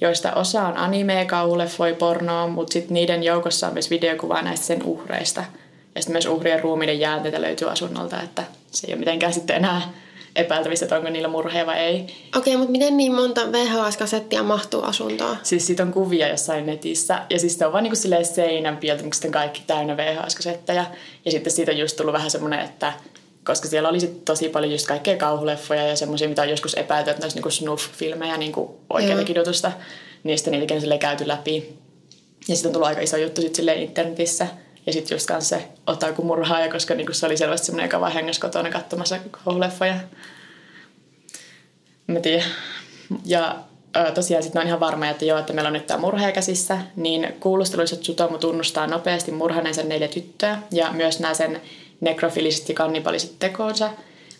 joista 0.01 0.33
osa 0.33 0.67
on 0.67 0.77
anime, 0.77 1.25
kauhuleffoja, 1.25 1.95
pornoa, 1.95 2.47
mutta 2.47 2.73
sitten 2.73 2.93
niiden 2.93 3.23
joukossa 3.23 3.67
on 3.67 3.73
myös 3.73 3.89
videokuvaa 3.89 4.41
näistä 4.41 4.65
sen 4.65 4.83
uhreista. 4.83 5.43
Ja 5.99 6.03
sitten 6.03 6.13
myös 6.13 6.25
uhrien 6.25 6.59
ruumiiden 6.59 6.99
jäänteitä 6.99 7.41
löytyy 7.41 7.71
asunnolta, 7.71 8.21
että 8.21 8.43
se 8.71 8.87
ei 8.87 8.93
ole 8.93 8.99
mitenkään 8.99 9.33
sitten 9.33 9.55
enää 9.55 9.81
epäiltävissä, 10.35 10.85
että 10.85 10.95
onko 10.95 11.09
niillä 11.09 11.27
murheja 11.27 11.65
vai 11.65 11.79
ei. 11.79 12.07
Okei, 12.37 12.57
mutta 12.57 12.71
miten 12.71 12.97
niin 12.97 13.13
monta 13.13 13.51
VHS-kasettia 13.51 14.43
mahtuu 14.43 14.81
asuntoon? 14.81 15.37
Siis 15.43 15.67
siitä 15.67 15.83
on 15.83 15.93
kuvia 15.93 16.27
jossain 16.27 16.65
netissä 16.65 17.21
ja 17.29 17.39
siis 17.39 17.57
se 17.57 17.65
on 17.65 17.73
vaan 17.73 17.83
niin 17.83 17.91
kuin 17.91 18.25
seinän 18.25 18.77
pieltä, 18.77 19.03
kaikki 19.31 19.61
täynnä 19.67 19.97
VHS-kasetteja. 19.97 20.85
Ja 21.25 21.31
sitten 21.31 21.53
siitä 21.53 21.71
on 21.71 21.77
just 21.77 21.97
tullut 21.97 22.13
vähän 22.13 22.31
semmoinen, 22.31 22.59
että 22.59 22.93
koska 23.43 23.67
siellä 23.67 23.89
oli 23.89 23.99
sit 23.99 24.25
tosi 24.25 24.49
paljon 24.49 24.71
just 24.71 24.87
kaikkea 24.87 25.17
kauhuleffoja 25.17 25.87
ja 25.87 25.95
semmoisia, 25.95 26.29
mitä 26.29 26.41
on 26.41 26.49
joskus 26.49 26.73
epäilty, 26.73 27.09
että 27.09 27.27
ne 27.27 27.31
niinku 27.33 27.49
snuff-filmejä 27.49 28.37
niinku 28.37 28.79
oikeita 28.89 29.23
kidutusta. 29.23 29.71
Niistä 30.23 30.51
niitäkin 30.51 30.93
on 30.93 30.99
käyty 30.99 31.27
läpi. 31.27 31.73
Ja 32.47 32.55
sitten 32.55 32.69
on 32.69 32.73
tullut 32.73 32.87
aika 32.87 33.01
iso 33.01 33.17
juttu 33.17 33.41
sit 33.41 33.59
internetissä. 33.59 34.47
Ja 34.89 34.93
sitten 34.93 35.15
just 35.15 35.27
kanssa 35.27 35.57
se 35.57 35.67
otaku 35.87 36.23
murhaaja, 36.23 36.71
koska 36.71 36.95
niinku 36.95 37.13
se 37.13 37.25
oli 37.25 37.37
selvästi 37.37 37.65
semmoinen, 37.65 37.85
joka 37.85 37.99
vaan 37.99 38.11
hengäsi 38.11 38.39
kotona 38.39 38.69
katsomassa 38.69 39.19
kauhuleffoja. 39.31 39.93
Mä 42.07 42.19
tiedän. 42.19 42.45
Ja 43.25 43.55
ö, 43.97 44.11
tosiaan 44.11 44.43
sitten 44.43 44.61
on 44.61 44.67
ihan 44.67 44.79
varma, 44.79 45.07
että 45.07 45.25
joo, 45.25 45.39
että 45.39 45.53
meillä 45.53 45.67
on 45.67 45.73
nyt 45.73 45.87
tämä 45.87 45.99
murhaaja 45.99 46.31
käsissä, 46.31 46.77
niin 46.95 47.35
kuulusteluissa 47.39 47.95
Tsutomu 47.95 48.37
tunnustaa 48.37 48.87
nopeasti 48.87 49.31
murhaneensa 49.31 49.83
neljä 49.83 50.07
tyttöä 50.07 50.57
ja 50.71 50.91
myös 50.91 51.19
nämä 51.19 51.33
sen 51.33 51.61
nekrofiliset 52.01 52.69
ja 52.69 52.75
kannibaliset 52.75 53.35
tekoonsa, 53.39 53.89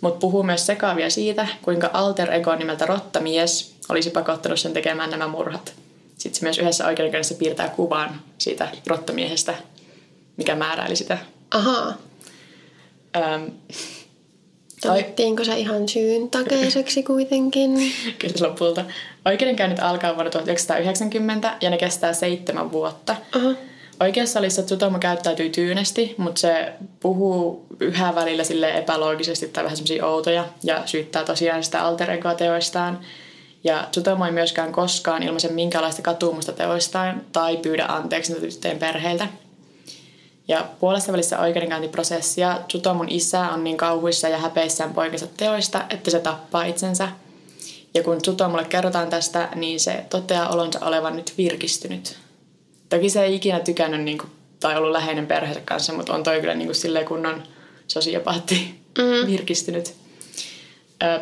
mutta 0.01 0.19
puhuu 0.19 0.43
myös 0.43 0.65
sekaavia 0.65 1.09
siitä, 1.09 1.47
kuinka 1.61 1.89
alter 1.93 2.33
ego 2.33 2.55
nimeltä 2.55 2.85
Rottamies 2.85 3.75
olisi 3.89 4.09
pakottanut 4.09 4.59
sen 4.59 4.73
tekemään 4.73 5.09
nämä 5.09 5.27
murhat. 5.27 5.73
Sitten 6.17 6.39
se 6.39 6.45
myös 6.45 6.57
yhdessä 6.57 6.87
oikeudenkäynnissä 6.87 7.35
piirtää 7.35 7.69
kuvan 7.69 8.21
siitä 8.37 8.67
rottamiehestä, 8.87 9.53
mikä 10.39 10.55
määräili 10.55 10.95
sitä. 10.95 11.17
Ahaa. 11.51 11.97
Öm, 13.15 13.51
Todettiinko 14.81 15.43
se 15.43 15.59
ihan 15.59 15.89
syyn 15.89 16.29
takeiseksi 16.29 17.03
kuitenkin? 17.03 17.71
Kyllä 18.19 18.47
lopulta. 18.47 18.85
Oikeudenkäynnit 19.25 19.79
alkaa 19.79 20.15
vuonna 20.15 20.31
1990 20.31 21.57
ja 21.61 21.69
ne 21.69 21.77
kestää 21.77 22.13
seitsemän 22.13 22.71
vuotta. 22.71 23.15
Aha. 23.35 23.49
Oikeussalissa 23.99 24.63
Tsutomo 24.63 24.99
käyttäytyy 24.99 25.49
tyynesti, 25.49 26.15
mutta 26.17 26.41
se 26.41 26.73
puhuu 26.99 27.65
yhä 27.79 28.15
välillä 28.15 28.43
sille 28.43 28.77
epäloogisesti 28.77 29.47
tai 29.47 29.63
vähän 29.63 29.77
semmoisia 29.77 30.05
outoja 30.05 30.45
ja 30.63 30.81
syyttää 30.85 31.23
tosiaan 31.23 31.63
sitä 31.63 31.83
alter 31.83 32.09
teoistaan. 32.37 32.99
Ja 33.63 33.87
Tsutomo 33.91 34.25
ei 34.25 34.31
myöskään 34.31 34.71
koskaan 34.71 35.23
ilmaisen 35.23 35.53
minkäänlaista 35.53 36.01
katumusta 36.01 36.51
teoistaan 36.51 37.21
tai 37.31 37.57
pyydä 37.57 37.85
anteeksi 37.85 38.33
tyttöjen 38.33 38.79
perheiltä. 38.79 39.27
Ja 40.49 40.67
puolessa 40.79 41.11
välissä 41.11 41.39
oikeudenkäyntiprosessia 41.39 42.59
Tsutomon 42.67 43.09
isä 43.09 43.39
on 43.39 43.63
niin 43.63 43.77
kauhuissa 43.77 44.27
ja 44.27 44.37
häpeissään 44.37 44.93
poikansa 44.93 45.27
teoista, 45.37 45.85
että 45.89 46.11
se 46.11 46.19
tappaa 46.19 46.63
itsensä. 46.63 47.09
Ja 47.93 48.03
kun 48.03 48.21
Tsutomolle 48.21 48.65
kerrotaan 48.65 49.09
tästä, 49.09 49.49
niin 49.55 49.79
se 49.79 50.05
toteaa 50.09 50.49
olonsa 50.49 50.79
olevan 50.85 51.15
nyt 51.15 51.33
virkistynyt. 51.37 52.17
Toki 52.89 53.09
se 53.09 53.23
ei 53.23 53.35
ikinä 53.35 53.59
tykännyt 53.59 54.01
niin 54.01 54.17
kuin, 54.17 54.31
tai 54.59 54.77
ollut 54.77 54.91
läheinen 54.91 55.27
perheensä 55.27 55.61
kanssa, 55.65 55.93
mutta 55.93 56.13
on 56.13 56.23
toi 56.23 56.39
kyllä 56.39 56.55
niin 56.55 56.67
kuin, 56.67 56.75
silleen 56.75 57.05
kunnon 57.05 57.43
sosiopaatti 57.87 58.81
mm. 58.97 59.27
virkistynyt. 59.27 59.95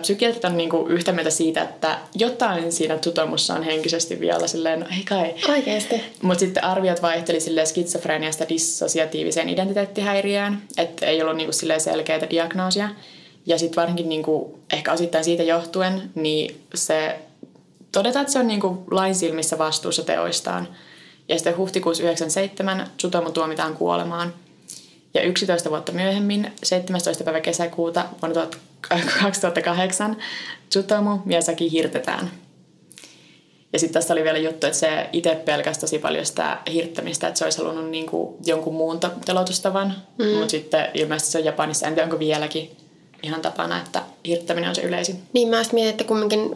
Psykiatrit 0.02 0.46
on 0.46 0.58
niin 0.58 0.70
kuin, 0.70 0.92
yhtä 0.92 1.12
mieltä 1.12 1.30
siitä, 1.30 1.62
että 1.62 2.00
jotain 2.16 2.72
siinä 2.72 2.98
tutomussa 2.98 3.54
on 3.54 3.64
henkisesti 3.64 4.20
vielä 4.20 4.48
silleen, 4.48 4.80
no 4.80 4.86
ei 4.98 5.04
kai. 5.04 5.36
Oikeasti. 5.50 6.02
Mutta 6.22 6.40
sitten 6.40 6.64
arviot 6.64 7.02
vaihteli 7.02 7.40
silleen 7.40 7.68
skitsofreniasta 7.68 8.50
dissosiatiiviseen 8.50 9.50
identiteettihäiriöön, 9.50 10.62
että 10.78 11.06
ei 11.06 11.22
ollut 11.22 11.38
niin 11.38 11.48
kuin, 11.48 11.54
silleen 11.54 11.82
selkeitä 11.82 12.30
diagnoosia. 12.30 12.90
Ja 13.46 13.58
sitten 13.58 13.82
varsinkin 13.82 14.10
niin 14.10 14.24
kuin, 14.24 14.54
ehkä 14.74 14.94
osittain 14.94 15.24
siitä 15.24 15.44
johtuen, 15.44 16.12
niin 16.16 16.62
se 16.76 17.20
todetaan, 17.92 18.22
että 18.22 18.34
se 18.34 18.40
on 18.40 18.48
niin 18.48 18.62
kuin, 18.62 18.80
lain 18.92 19.16
silmissä 19.16 19.58
vastuussa 19.58 20.04
teoistaan– 20.04 20.68
ja 21.30 21.36
sitten 21.36 21.58
huhtikuussa 21.58 22.04
97 22.04 22.88
Tsutomu 22.98 23.32
tuomitaan 23.32 23.74
kuolemaan. 23.74 24.34
Ja 25.14 25.22
11 25.22 25.70
vuotta 25.70 25.92
myöhemmin, 25.92 26.52
17. 26.64 27.24
päivä 27.24 27.40
kesäkuuta 27.40 28.06
vuonna 28.22 28.48
2008, 29.22 30.18
Tsutomu 30.70 31.18
Miyazaki 31.26 31.72
hirtetään. 31.72 32.32
Ja 33.74 33.80
sitten 33.80 33.94
tässä 33.94 34.14
oli 34.14 34.24
vielä 34.24 34.38
juttu, 34.38 34.68
että 34.68 34.80
se 34.80 35.10
itse 35.14 35.36
pelkäsi 35.36 35.80
tosi 35.80 36.00
paljon 36.00 36.26
sitä 36.26 36.58
hirttämistä, 36.74 37.28
että 37.28 37.38
se 37.38 37.44
olisi 37.44 37.58
halunnut 37.58 37.90
niin 37.90 38.06
kuin 38.06 38.36
jonkun 38.46 38.74
muun 38.74 39.00
telotustavan. 39.26 39.96
Mm. 40.18 40.26
Mutta 40.26 40.52
sitten 40.52 40.90
ilmeisesti 40.94 41.32
se 41.32 41.38
on 41.38 41.46
Japanissa, 41.46 41.88
en 41.88 41.94
tiedä 41.94 42.06
onko 42.06 42.20
vieläkin 42.20 42.78
ihan 43.24 43.42
tapana, 43.42 43.78
että 43.78 44.04
hirttäminen 44.28 44.70
on 44.70 44.76
se 44.76 44.82
yleisin. 44.82 45.22
Niin 45.34 45.48
mä 45.48 45.62
mietin, 45.72 45.90
että 45.90 46.04
kumminkin 46.04 46.50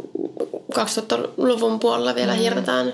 2000-luvun 0.73 1.79
puolella 1.79 2.15
vielä 2.15 2.33
mm. 2.33 2.39
hirtetään 2.39 2.93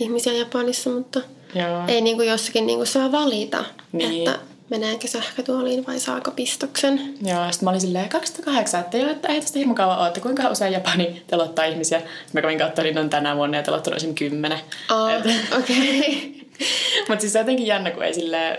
ihmisiä 0.00 0.32
Japanissa, 0.32 0.90
mutta 0.90 1.20
Joo. 1.54 1.82
ei 1.88 2.00
niin 2.00 2.16
kuin 2.16 2.28
jossakin 2.28 2.66
niin 2.66 2.78
kuin 2.78 2.86
saa 2.86 3.12
valita, 3.12 3.64
niin. 3.92 4.28
että 4.28 4.38
meneekö 4.70 5.08
sähkötuoliin 5.08 5.86
vai 5.86 6.00
saako 6.00 6.30
pistoksen. 6.30 7.14
Joo, 7.22 7.52
sitten 7.52 7.66
mä 7.66 7.70
olin 7.70 7.80
silleen 7.80 8.08
2008, 8.08 8.80
että 8.80 8.96
joo, 8.96 9.10
että 9.10 9.28
ei 9.28 9.40
tästä 9.40 9.58
hirmu 9.58 9.74
kauan 9.74 9.98
ole, 9.98 10.08
että 10.08 10.20
kuinka 10.20 10.50
usein 10.50 10.72
Japani 10.72 11.22
telottaa 11.26 11.64
ihmisiä. 11.64 12.02
Mä 12.32 12.40
kävin 12.42 12.58
niin 12.82 12.98
on 12.98 13.10
tänä 13.10 13.36
vuonna 13.36 13.56
ja 13.56 13.62
telottanut 13.62 13.96
esim. 13.96 14.14
kymmenen. 14.14 14.60
Oh, 14.90 15.10
okei. 15.58 16.38
Okay. 16.58 17.08
Mutta 17.08 17.20
siis 17.20 17.32
se 17.32 17.38
on 17.38 17.42
jotenkin 17.42 17.66
jännä, 17.66 17.90
kun 17.90 18.04
ei 18.04 18.14
silleen, 18.14 18.58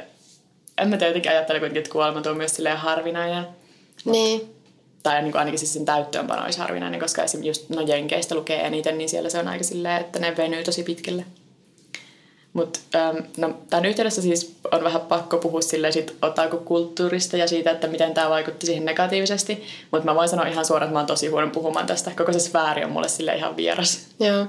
en 0.78 0.90
mä 0.90 0.98
tiedä, 0.98 1.10
jotenkin 1.10 1.32
ajattele 1.32 1.60
kuitenkin, 1.60 1.80
että 1.80 1.92
kuolema 1.92 2.22
on 2.26 2.38
myös 2.38 2.56
silleen 2.56 2.78
harvinainen. 2.78 3.48
Niin. 4.06 4.56
Tai 5.04 5.22
niin 5.22 5.32
kuin 5.32 5.40
ainakin 5.40 5.60
siis 5.60 5.74
sen 5.74 5.86
täyttöönpano 5.86 6.44
olisi 6.44 6.60
harvinainen, 6.60 7.00
koska 7.00 7.24
esimerkiksi 7.24 7.50
just 7.50 7.70
no 7.70 7.82
Jenkeistä 7.82 8.36
lukee 8.36 8.68
eniten, 8.68 8.98
niin 8.98 9.10
siellä 9.10 9.30
se 9.30 9.40
on 9.40 9.48
aika 9.48 9.64
silleen, 9.64 10.02
että 10.02 10.20
ne 10.20 10.38
venyy 10.38 10.64
tosi 10.64 10.84
pitkälle. 10.84 11.26
Mutta 12.54 12.80
ähm, 12.96 13.18
no, 13.38 13.58
tämän 13.70 13.86
yhteydessä 13.86 14.22
siis 14.22 14.56
on 14.72 14.84
vähän 14.84 15.02
pakko 15.02 15.38
puhua 15.38 15.62
silleen 15.62 15.94
sit 15.94 16.16
kulttuurista 16.66 17.38
ja 17.38 17.48
siitä, 17.48 17.72
että 17.72 17.88
miten 17.88 18.14
tämä 18.14 18.30
vaikutti 18.30 18.66
siihen 18.66 18.86
negatiivisesti. 18.86 19.64
Mutta 19.92 20.06
mä 20.06 20.16
voin 20.16 20.30
sanoa 20.30 20.46
ihan 20.46 20.66
suoraan, 20.66 20.88
että 20.88 20.94
mä 20.94 21.00
oon 21.00 21.08
tosi 21.08 21.28
huono 21.28 21.50
puhumaan 21.50 21.88
tästä. 21.88 22.12
Koko 22.18 22.34
se 22.34 22.40
sfääri 22.40 22.84
on 22.84 22.92
mulle 22.92 23.10
sille 23.10 23.36
ihan 23.36 23.58
vieras. 23.58 24.08
Joo. 24.20 24.48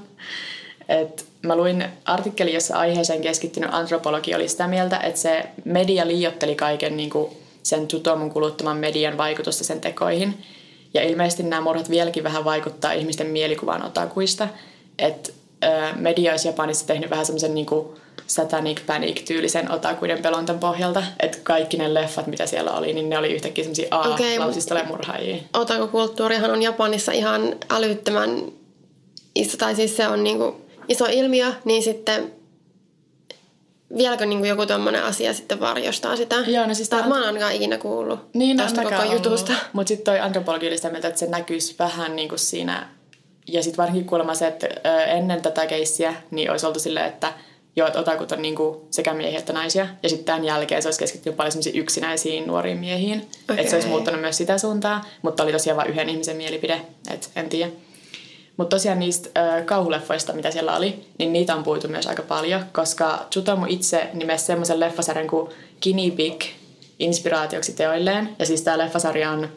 Et 0.89 1.25
mä 1.41 1.55
luin 1.55 1.85
artikkeli, 2.05 2.53
jossa 2.53 2.77
aiheeseen 2.77 3.21
keskittynyt 3.21 3.69
antropologi 3.73 4.35
oli 4.35 4.47
sitä 4.47 4.67
mieltä, 4.67 4.97
että 4.97 5.19
se 5.19 5.43
media 5.65 6.07
liiotteli 6.07 6.55
kaiken 6.55 6.97
niin 6.97 7.09
kuin 7.09 7.31
sen 7.63 7.87
tutomun 7.87 8.31
kuluttaman 8.31 8.77
median 8.77 9.17
vaikutusta 9.17 9.63
sen 9.63 9.81
tekoihin. 9.81 10.43
Ja 10.93 11.03
ilmeisesti 11.03 11.43
nämä 11.43 11.61
murhat 11.61 11.89
vieläkin 11.89 12.23
vähän 12.23 12.45
vaikuttaa 12.45 12.91
ihmisten 12.91 13.27
mielikuvaan 13.27 13.85
otakuista. 13.85 14.47
Että 14.99 15.31
media 15.95 16.31
olisi 16.31 16.47
Japanissa 16.47 16.87
tehnyt 16.87 17.09
vähän 17.09 17.25
semmoisen 17.25 17.53
niin 17.53 17.67
satanic 18.27 18.85
panic-tyylisen 18.85 19.71
otakuiden 19.71 20.21
pelontan 20.21 20.59
pohjalta. 20.59 21.03
Että 21.19 21.37
kaikki 21.43 21.77
ne 21.77 21.93
leffat, 21.93 22.27
mitä 22.27 22.45
siellä 22.45 22.71
oli, 22.71 22.93
niin 22.93 23.09
ne 23.09 23.17
oli 23.17 23.33
yhtäkkiä 23.33 23.63
semmoisia 23.63 23.87
A-lausista 23.91 24.75
okay, 24.75 24.87
murhaajia. 24.87 25.37
Otakukulttuurihan 25.53 26.51
on 26.51 26.61
Japanissa 26.61 27.11
ihan 27.11 27.55
älyttömän 27.69 28.41
iso, 29.35 29.57
tai 29.57 29.75
siis 29.75 29.97
se 29.97 30.07
on 30.07 30.23
niin 30.23 30.37
kuin 30.37 30.55
iso 30.87 31.05
ilmiö, 31.11 31.53
niin 31.65 31.83
sitten 31.83 32.33
vieläkö 33.97 34.25
niin 34.25 34.45
joku 34.45 34.65
tuommoinen 34.65 35.03
asia 35.03 35.33
sitten 35.33 35.59
varjostaa 35.59 36.15
sitä? 36.15 36.35
Joo, 36.47 36.67
no 36.67 36.73
siis 36.73 36.89
tai 36.89 37.07
mä 37.07 37.17
en 37.17 37.23
ainakaan 37.23 37.53
ikinä 37.53 37.77
kuullut 37.77 38.19
niin, 38.33 38.57
tästä 38.57 38.83
koko 38.83 39.13
jutusta. 39.13 39.53
Mutta 39.73 39.87
sitten 39.87 40.05
toi 40.05 40.19
antropologi 40.19 40.67
oli 40.67 40.75
sitä 40.77 40.89
mieltä, 40.89 41.07
että 41.07 41.19
se 41.19 41.27
näkyisi 41.27 41.75
vähän 41.79 42.15
niin 42.15 42.29
kuin 42.29 42.39
siinä 42.39 42.87
ja 43.47 43.63
sitten 43.63 43.77
varsinkin 43.77 44.05
kuulemma 44.05 44.33
se, 44.33 44.47
että 44.47 44.67
ennen 45.07 45.41
tätä 45.41 45.65
keissiä 45.65 46.13
niin 46.31 46.51
olisi 46.51 46.65
oltu 46.65 46.79
silleen, 46.79 47.05
että 47.05 47.33
joo, 47.75 47.87
että 47.87 47.99
otakut 47.99 48.31
on 48.31 48.41
niinku 48.41 48.87
sekä 48.89 49.13
miehiä 49.13 49.39
että 49.39 49.53
naisia. 49.53 49.87
Ja 50.03 50.09
sitten 50.09 50.25
tämän 50.25 50.45
jälkeen 50.45 50.81
se 50.81 50.87
olisi 50.87 50.99
keskittynyt 50.99 51.37
paljon 51.37 51.53
yksinäisiin 51.73 52.47
nuoriin 52.47 52.77
miehiin. 52.77 53.29
Okay. 53.43 53.57
Että 53.57 53.69
se 53.69 53.75
olisi 53.75 53.87
muuttanut 53.87 54.21
myös 54.21 54.37
sitä 54.37 54.57
suuntaa, 54.57 55.05
mutta 55.21 55.43
oli 55.43 55.51
tosiaan 55.51 55.77
vain 55.77 55.89
yhden 55.89 56.09
ihmisen 56.09 56.37
mielipide, 56.37 56.81
että 57.09 57.27
en 57.35 57.49
tiedä. 57.49 57.71
Mutta 58.57 58.75
tosiaan 58.75 58.99
niistä 58.99 59.29
äh, 59.37 59.65
kauhuleffoista, 59.65 60.33
mitä 60.33 60.51
siellä 60.51 60.77
oli, 60.77 61.05
niin 61.17 61.33
niitä 61.33 61.55
on 61.55 61.63
puitu 61.63 61.87
myös 61.87 62.07
aika 62.07 62.23
paljon, 62.23 62.65
koska 62.71 63.25
Tsutomu 63.29 63.65
itse 63.69 64.09
nimesi 64.13 64.45
semmoisen 64.45 64.79
leffasarjan 64.79 65.27
kuin 65.27 65.51
Guinea 65.83 66.11
Pig 66.15 66.43
inspiraatioksi 66.99 67.73
teoilleen. 67.73 68.29
Ja 68.39 68.45
siis 68.45 68.61
tämä 68.61 68.77
leffasarja 68.77 69.31
on 69.31 69.49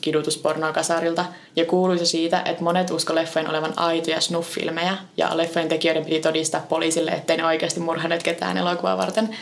kidutuspornoa 0.00 0.72
kasarilta 0.72 1.24
ja 1.56 1.64
kuuluisi 1.64 2.06
siitä, 2.06 2.42
että 2.44 2.64
monet 2.64 2.90
usko 2.90 3.14
leffojen 3.14 3.50
olevan 3.50 3.72
aitoja 3.76 4.20
snuff-filmejä 4.20 4.96
ja 5.16 5.36
leffojen 5.36 5.68
tekijöiden 5.68 6.04
piti 6.04 6.20
todistaa 6.20 6.66
poliisille, 6.68 7.10
ettei 7.10 7.36
ne 7.36 7.46
oikeasti 7.46 7.80
murhanneet 7.80 8.22
ketään 8.22 8.58
elokuvaa 8.58 8.98
varten. 8.98 9.36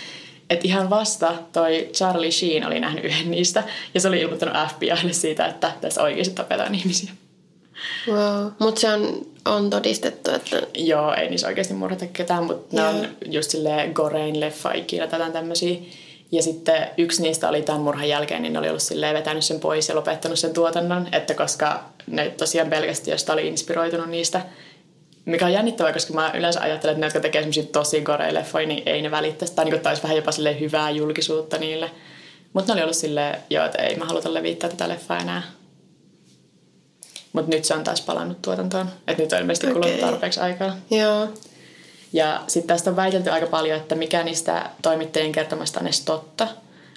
Että 0.50 0.69
ihan 0.69 0.90
vasta 0.90 1.35
toi 1.52 1.90
Charlie 1.92 2.30
Sheen 2.30 2.66
oli 2.66 2.80
nähnyt 2.80 3.04
yhden 3.04 3.30
niistä 3.30 3.64
ja 3.95 4.00
se 4.00 4.09
oli 4.09 4.21
ilmoittanut 4.21 4.57
FBIlle 4.69 5.12
siitä, 5.12 5.47
että 5.47 5.73
tässä 5.80 6.02
oikeasti 6.02 6.35
tapetaan 6.35 6.75
ihmisiä. 6.75 7.12
Wow. 8.09 8.47
Mutta 8.59 8.80
se 8.80 8.92
on, 8.92 9.26
on 9.45 9.71
todistettu, 9.71 10.30
että... 10.30 10.62
Joo, 10.75 11.14
ei 11.14 11.30
niissä 11.30 11.47
oikeasti 11.47 11.75
murhata 11.75 12.07
ketään, 12.07 12.45
mutta 12.45 12.76
ne 12.76 12.83
on 12.83 13.09
just 13.26 13.50
silleen 13.50 13.92
gorein 13.92 14.40
leffa 14.40 14.73
ikinä 14.73 15.07
tätä 15.07 15.30
tämmöisiä. 15.30 15.76
Ja 16.33 16.43
sitten 16.43 16.89
yksi 16.99 17.23
niistä 17.23 17.49
oli 17.49 17.63
tämän 17.63 17.81
murhan 17.81 18.09
jälkeen, 18.09 18.43
niin 18.43 18.53
ne 18.53 18.59
oli 18.59 18.69
ollut 18.69 18.83
silleen 18.83 19.15
vetänyt 19.15 19.45
sen 19.45 19.61
pois 19.61 19.89
ja 19.89 19.95
lopettanut 19.95 20.39
sen 20.39 20.53
tuotannon, 20.53 21.09
että 21.13 21.35
koska 21.35 21.85
ne 22.07 22.31
tosiaan 22.31 22.71
pelkästään 22.71 23.13
josta 23.13 23.33
oli 23.33 23.49
inspiroitunut 23.49 24.09
niistä, 24.09 24.43
mikä 25.25 25.47
on 25.47 25.53
jännittävää, 25.53 25.93
koska 25.93 26.15
mä 26.15 26.33
yleensä 26.35 26.61
ajattelen, 26.61 26.93
että 26.93 27.01
ne, 27.01 27.07
jotka 27.07 27.21
tekee 27.21 27.43
semmoisia 27.43 27.63
tosi 27.63 28.01
goreileffoja, 28.01 28.67
niin 28.67 28.83
ei 28.87 29.03
ne 29.03 29.11
välittäisi. 29.11 29.55
Tai 29.55 29.65
niin 29.65 29.81
taisi 29.81 30.03
vähän 30.03 30.17
jopa 30.17 30.33
silleen 30.33 30.61
hyvää 30.61 30.91
julkisuutta 30.91 31.59
niille. 31.59 31.91
Mutta 32.53 32.67
ne 32.67 32.73
oli 32.73 32.83
ollut 32.83 32.97
silleen, 32.97 33.41
joo, 33.51 33.65
että 33.65 33.83
ei 33.83 33.97
mä 33.97 34.05
haluta 34.05 34.35
levittää 34.35 34.71
tätä 34.71 34.89
leffaa 34.89 35.19
enää. 35.19 35.43
Mutta 37.33 37.51
nyt 37.51 37.65
se 37.65 37.75
on 37.75 37.85
taas 37.85 38.01
palannut 38.01 38.43
tuotantoon. 38.43 38.89
Että 39.07 39.23
nyt 39.23 39.33
on 39.33 39.39
ilmeisesti 39.39 39.67
okay. 39.67 39.83
kulunut 39.83 40.01
tarpeeksi 40.01 40.41
aikaa. 40.41 40.77
Joo. 40.91 41.29
Ja 42.12 42.43
sitten 42.47 42.69
tästä 42.69 42.90
on 42.90 42.97
väitelty 42.97 43.31
aika 43.31 43.47
paljon, 43.47 43.76
että 43.76 43.95
mikä 43.95 44.23
niistä 44.23 44.71
toimittajien 44.83 45.33
kertomasta 45.33 45.81
on 45.81 45.87
edes 45.87 46.00
totta, 46.00 46.49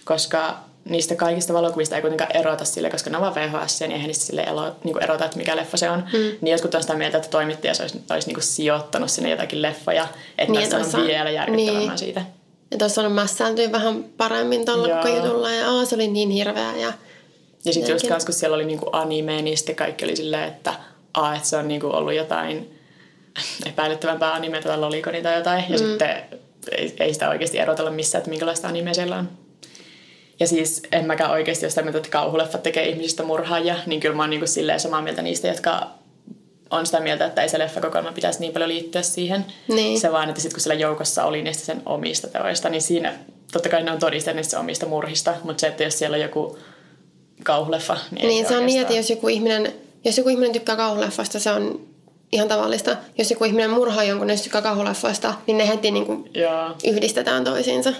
koska 0.06 0.60
niistä 0.86 1.16
kaikista 1.16 1.54
valokuvista 1.54 1.96
ei 1.96 2.02
kuitenkaan 2.02 2.36
erota 2.36 2.66
sille, 2.66 2.90
koska 2.90 3.10
ne 3.10 3.18
ovat 3.18 3.36
VHS, 3.36 3.80
niin 3.80 3.92
eihän 3.92 4.08
niistä 4.08 4.26
sille 4.26 4.42
elo, 4.42 4.76
niin 4.84 5.04
erota, 5.04 5.26
että 5.26 5.38
mikä 5.38 5.56
leffa 5.56 5.78
se 5.78 5.90
on. 5.90 6.00
Mm. 6.14 6.20
Niin 6.42 6.52
jotkut 6.52 6.76
on 6.76 6.82
sitä 6.82 6.96
mieltä, 6.96 7.18
että 7.18 7.30
toimittaja 7.30 7.74
olisi, 7.82 8.04
olisi 8.10 8.28
niin 8.28 8.42
sijoittanut 8.42 9.12
sinne 9.12 9.30
jotakin 9.30 9.62
leffoja, 9.62 10.08
että 10.38 10.52
niin, 10.52 10.70
näistä 10.70 10.98
on 10.98 11.08
vielä 11.08 11.30
järkyttävämmän 11.30 11.88
niin. 11.88 11.98
siitä. 11.98 12.22
Että 12.72 12.86
olisi 12.86 12.96
saanut 12.96 13.14
mässääntyä 13.14 13.72
vähän 13.72 14.04
paremmin 14.18 14.66
tuolla 14.66 15.10
jutulla 15.10 15.52
ja 15.52 15.72
oh, 15.72 15.88
se 15.88 15.96
oli 15.96 16.08
niin 16.08 16.30
hirveä. 16.30 16.76
Ja, 16.78 16.94
ja 17.66 17.74
sitten 17.74 17.94
just 17.94 18.08
kans, 18.08 18.26
kun 18.26 18.34
siellä 18.34 18.56
oli 18.56 18.66
niinku 18.66 18.90
anime, 18.92 19.42
niin 19.42 19.58
sitten 19.58 19.76
kaikki 19.76 20.06
oli 20.06 20.16
silleen, 20.16 20.48
että, 20.48 20.74
a, 21.14 21.36
että 21.36 21.48
se 21.48 21.58
on 21.58 21.68
niinku 21.68 21.88
ollut 21.88 22.14
jotain 22.14 22.73
epäilyttävämpää 23.66 24.34
animea 24.34 24.62
tai 24.62 24.78
lolikoni 24.78 25.22
tai 25.22 25.36
jotain. 25.36 25.64
Ja 25.70 25.78
mm. 25.80 25.86
sitten 25.86 26.24
ei, 26.72 26.96
ei 27.00 27.14
sitä 27.14 27.30
oikeasti 27.30 27.60
erotella 27.60 27.92
missään, 27.92 28.20
että 28.20 28.30
minkälaista 28.30 28.68
animea 28.68 28.94
siellä 28.94 29.16
on. 29.16 29.30
Ja 30.40 30.48
siis 30.48 30.82
en 30.92 31.06
mäkään 31.06 31.32
oikeasti 31.32 31.66
ole 31.66 31.70
sitä 31.70 31.82
mieltä, 31.82 31.98
että 31.98 32.10
kauhuleffat 32.10 32.64
tekee 32.64 32.90
ihmisistä 32.90 33.24
murhaajia, 33.24 33.76
niin 33.86 34.00
kyllä 34.00 34.16
mä 34.16 34.24
oon 34.24 34.30
niin 34.30 34.48
silleen 34.48 34.80
samaa 34.80 35.02
mieltä 35.02 35.22
niistä, 35.22 35.48
jotka 35.48 35.88
on 36.70 36.86
sitä 36.86 37.00
mieltä, 37.00 37.26
että 37.26 37.42
ei 37.42 37.50
se 37.50 37.60
leffakokoelma 37.60 38.12
pitäisi 38.12 38.40
niin 38.40 38.54
paljon 38.54 38.70
liittyä 38.70 39.02
siihen. 39.02 39.46
Niin. 39.68 40.00
Se 40.00 40.12
vaan, 40.12 40.30
että 40.30 40.42
sitten 40.42 40.56
kun 40.56 40.62
siellä 40.62 40.82
joukossa 40.82 41.26
oli 41.26 41.42
niistä 41.42 41.66
sen 41.66 41.82
omista 41.86 42.28
teoista, 42.28 42.70
niin 42.70 42.82
siinä 42.82 43.14
totta 43.52 43.70
kai 43.70 43.84
ne 43.84 43.92
on 43.92 44.00
todisteet 44.00 44.36
niistä 44.36 44.60
omista 44.60 44.86
murhista, 44.86 45.34
mutta 45.44 45.62
se, 45.62 45.68
että 45.68 45.84
jos 45.84 46.00
siellä 46.00 46.16
on 46.16 46.22
joku 46.22 46.58
kauhuleffa, 47.44 47.98
niin 48.12 48.28
Niin, 48.28 48.48
se 48.48 48.58
on 48.58 48.66
niin, 48.66 48.82
että 48.82 48.94
jos 48.94 49.10
joku 49.10 49.28
ihminen, 49.28 49.74
jos 50.04 50.18
joku 50.18 50.30
ihminen 50.30 50.52
tykkää 50.52 50.76
kauhuleffasta, 50.76 51.40
se 51.40 51.52
on 51.52 51.93
ihan 52.34 52.48
tavallista. 52.48 52.98
Jos 53.18 53.32
joku 53.32 53.44
ihminen 53.44 53.70
murhaa 53.70 54.04
jonkun, 54.04 54.30
jos 54.30 54.42
tykkää 54.42 54.62
kauhuleffoista, 54.62 55.34
niin 55.48 55.58
ne 55.58 55.68
heti 55.68 55.92
niin 55.92 56.06
kuin 56.06 56.30
yhdistetään 56.84 57.44
toisiinsa. 57.44 57.94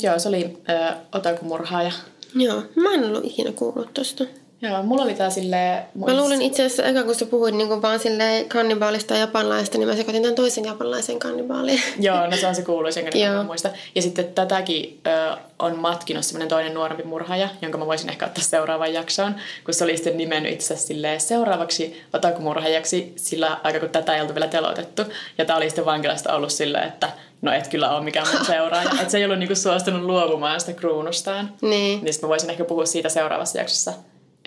Joo, 0.00 0.18
se 0.18 0.28
oli 0.28 0.44
ö, 0.68 0.94
otakumurhaaja. 1.12 1.92
Joo, 2.34 2.62
mä 2.76 2.94
en 2.94 3.04
ollut 3.04 3.24
ikinä 3.24 3.52
kuullut 3.52 3.94
tosta. 3.94 4.24
Joo, 4.62 4.82
mulla 4.82 5.02
oli 5.02 5.14
tää 5.14 5.30
silleen... 5.30 5.82
Mä 5.94 6.16
luulin 6.16 6.42
itse 6.42 6.64
asiassa, 6.64 6.82
eka 6.84 7.02
kun 7.02 7.14
sä 7.14 7.26
puhuit 7.26 7.54
niin 7.54 7.68
kuin 7.68 7.82
vaan 7.82 7.98
silleen 7.98 8.48
kannibaalista 8.48 9.14
ja 9.14 9.20
japanlaista, 9.20 9.78
niin 9.78 9.88
mä 9.88 9.96
sekoitin 9.96 10.22
tämän 10.22 10.34
toisen 10.34 10.64
japanlaisen 10.64 11.18
kannibaaliin. 11.18 11.82
Joo, 12.00 12.26
no 12.26 12.36
se 12.36 12.46
on 12.46 12.54
se 12.54 12.62
kuuluisin, 12.62 13.06
enkä 13.06 13.42
muista. 13.42 13.70
Ja 13.94 14.02
sitten 14.02 14.24
tätäkin 14.24 15.00
ö, 15.06 15.36
on 15.58 15.78
matkinut 15.78 16.24
semmoinen 16.24 16.48
toinen 16.48 16.74
nuorempi 16.74 17.02
murhaaja, 17.02 17.48
jonka 17.62 17.78
mä 17.78 17.86
voisin 17.86 18.10
ehkä 18.10 18.26
ottaa 18.26 18.44
seuraavaan 18.44 18.92
jaksoon, 18.92 19.34
kun 19.64 19.74
se 19.74 19.84
oli 19.84 19.96
sitten 19.96 20.16
nimennyt 20.16 20.52
itse 20.52 20.76
silleen 20.76 21.20
seuraavaksi 21.20 22.02
otakumurhaajaksi 22.12 23.12
sillä 23.16 23.60
aika 23.64 23.80
kun 23.80 23.88
tätä 23.88 24.14
ei 24.14 24.20
oltu 24.20 24.34
vielä 24.34 24.48
telotettu. 24.48 25.02
Ja 25.38 25.44
tää 25.44 25.56
oli 25.56 25.68
sitten 25.70 25.84
vankilasta 25.84 26.34
ollut 26.34 26.50
silleen, 26.50 26.88
että 26.88 27.08
no 27.42 27.52
et 27.52 27.68
kyllä 27.68 27.90
ole 27.90 28.04
mikään 28.04 28.26
mun 28.32 28.46
seuraaja. 28.46 28.90
että 28.90 29.08
se 29.08 29.18
ei 29.18 29.24
ollut 29.24 29.38
niinku 29.38 29.54
suostunut 29.54 30.02
luovumaan 30.02 30.60
sitä 30.60 30.72
kruunustaan. 30.72 31.52
Niin. 31.60 32.04
Niin 32.04 32.12
sitten 32.12 32.28
mä 32.28 32.30
voisin 32.30 32.50
ehkä 32.50 32.64
puhua 32.64 32.86
siitä 32.86 33.08
seuraavassa 33.08 33.58
jaksossa 33.58 33.92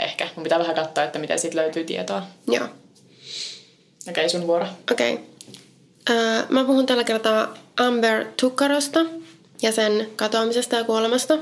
ehkä. 0.01 0.27
Mun 0.35 0.43
pitää 0.43 0.59
vähän 0.59 0.75
katsoa, 0.75 1.03
että 1.03 1.19
miten 1.19 1.39
siitä 1.39 1.57
löytyy 1.57 1.83
tietoa. 1.83 2.23
Joo. 2.47 2.63
Okei, 2.63 2.75
okay, 4.09 4.29
sun 4.29 4.47
vuoro. 4.47 4.65
Okei. 4.91 5.13
Okay. 5.13 5.25
Äh, 6.09 6.45
mä 6.49 6.63
puhun 6.63 6.85
tällä 6.85 7.03
kertaa 7.03 7.53
Amber 7.77 8.25
Tukkarosta 8.39 8.99
ja 9.61 9.71
sen 9.71 10.09
katoamisesta 10.15 10.75
ja 10.75 10.83
kuolemasta. 10.83 11.37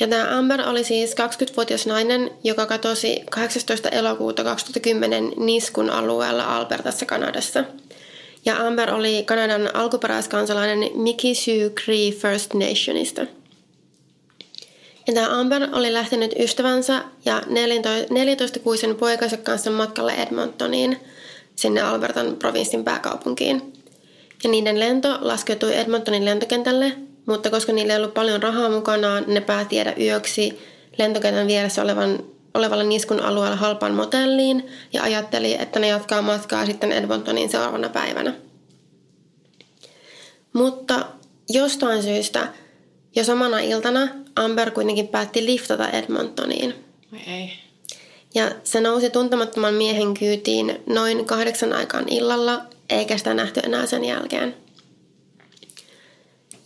Ja 0.00 0.08
tämä 0.08 0.38
Amber 0.38 0.68
oli 0.68 0.84
siis 0.84 1.10
20-vuotias 1.10 1.86
nainen, 1.86 2.30
joka 2.44 2.66
katosi 2.66 3.22
18. 3.30 3.88
elokuuta 3.88 4.44
2010 4.44 5.32
Niskun 5.36 5.90
alueella 5.90 6.56
Albertassa, 6.56 7.06
Kanadassa. 7.06 7.64
Ja 8.44 8.66
Amber 8.66 8.94
oli 8.94 9.22
Kanadan 9.22 9.76
alkuperäiskansalainen 9.76 10.90
Mikisew 10.94 11.70
Cree 11.70 12.10
First 12.10 12.54
Nationista– 12.54 13.26
ja 15.06 15.14
tämä 15.14 15.40
Amber 15.40 15.68
oli 15.72 15.92
lähtenyt 15.92 16.34
ystävänsä 16.38 17.04
ja 17.24 17.40
14-kuisen 17.40 18.94
poikansa 18.94 19.36
kanssa 19.36 19.70
matkalle 19.70 20.12
Edmontoniin, 20.12 21.00
sinne 21.56 21.80
Albertan 21.80 22.36
provinssin 22.36 22.84
pääkaupunkiin. 22.84 23.72
Ja 24.44 24.50
niiden 24.50 24.80
lento 24.80 25.18
laskeutui 25.20 25.76
Edmontonin 25.76 26.24
lentokentälle, 26.24 26.92
mutta 27.26 27.50
koska 27.50 27.72
niillä 27.72 27.92
ei 27.92 27.98
ollut 27.98 28.14
paljon 28.14 28.42
rahaa 28.42 28.70
mukanaan, 28.70 29.24
ne 29.26 29.40
päätti 29.40 29.76
jäädä 29.76 29.94
yöksi 30.00 30.58
lentokentän 30.98 31.46
vieressä 31.46 31.82
olevan, 31.82 32.18
olevalla 32.54 32.84
niskun 32.84 33.20
alueella 33.20 33.56
halpaan 33.56 33.94
motelliin 33.94 34.66
ja 34.92 35.02
ajatteli, 35.02 35.54
että 35.54 35.80
ne 35.80 35.88
jatkaa 35.88 36.22
matkaa 36.22 36.66
sitten 36.66 36.92
Edmontoniin 36.92 37.48
seuraavana 37.48 37.88
päivänä. 37.88 38.34
Mutta 40.52 41.06
jostain 41.48 42.02
syystä 42.02 42.48
jo 43.16 43.24
samana 43.24 43.58
iltana 43.58 44.08
Amber 44.36 44.70
kuitenkin 44.70 45.08
päätti 45.08 45.46
liftata 45.46 45.90
Edmontoniin. 45.90 46.74
ei. 47.26 47.52
Ja 48.34 48.50
se 48.64 48.80
nousi 48.80 49.10
tuntemattoman 49.10 49.74
miehen 49.74 50.14
kyytiin 50.14 50.80
noin 50.86 51.24
kahdeksan 51.24 51.72
aikaan 51.72 52.08
illalla, 52.08 52.62
eikä 52.90 53.18
sitä 53.18 53.34
nähty 53.34 53.60
enää 53.64 53.86
sen 53.86 54.04
jälkeen. 54.04 54.54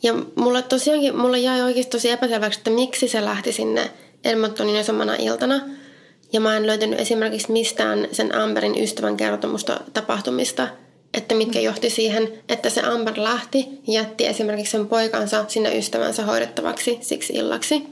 Ja 0.02 0.14
mulle 0.34 0.62
tosiaankin, 0.62 1.16
mulle 1.16 1.38
jäi 1.38 1.62
oikeasti 1.62 1.90
tosi 1.90 2.10
epäselväksi, 2.10 2.60
että 2.60 2.70
miksi 2.70 3.08
se 3.08 3.24
lähti 3.24 3.52
sinne 3.52 3.90
Edmontoniin 4.24 4.76
jo 4.76 4.84
samana 4.84 5.14
iltana. 5.14 5.60
Ja 6.32 6.40
mä 6.40 6.56
en 6.56 6.66
löytänyt 6.66 7.00
esimerkiksi 7.00 7.52
mistään 7.52 8.08
sen 8.12 8.34
Amberin 8.34 8.82
ystävän 8.82 9.16
kertomusta 9.16 9.80
tapahtumista– 9.92 10.68
että 11.20 11.34
mitkä 11.34 11.60
johti 11.60 11.90
siihen, 11.90 12.28
että 12.48 12.70
se 12.70 12.82
Amber 12.82 13.14
lähti 13.16 13.68
ja 13.86 13.92
jätti 13.92 14.26
esimerkiksi 14.26 14.70
sen 14.70 14.88
poikansa 14.88 15.44
sinne 15.48 15.78
ystävänsä 15.78 16.24
hoidettavaksi 16.24 16.98
siksi 17.00 17.32
illaksi. 17.32 17.82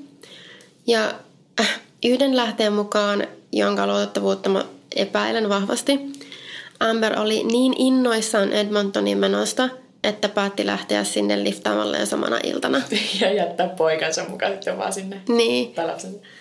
Ja 0.87 1.14
äh, 1.61 1.81
yhden 2.05 2.37
lähteen 2.37 2.73
mukaan, 2.73 3.27
jonka 3.53 3.87
luotettavuutta 3.87 4.49
mä 4.49 4.64
epäilen 4.97 5.49
vahvasti, 5.49 6.01
Amber 6.81 7.21
oli 7.21 7.45
niin 7.45 7.75
innoissaan 7.79 8.53
Edmontonin 8.53 9.19
menosta, 9.19 9.69
että 10.05 10.29
päätti 10.29 10.67
lähteä 10.67 11.05
sinne 11.05 11.45
liftaamalle 11.45 11.99
jo 11.99 12.07
samana 12.07 12.38
iltana. 12.45 12.83
Ja 13.21 13.33
jättää 13.33 13.69
poikansa 13.69 14.25
mukaan 14.29 14.53
sitten 14.53 14.79
vaan 14.79 14.93
sinne. 14.93 15.21
Niin. 15.29 15.75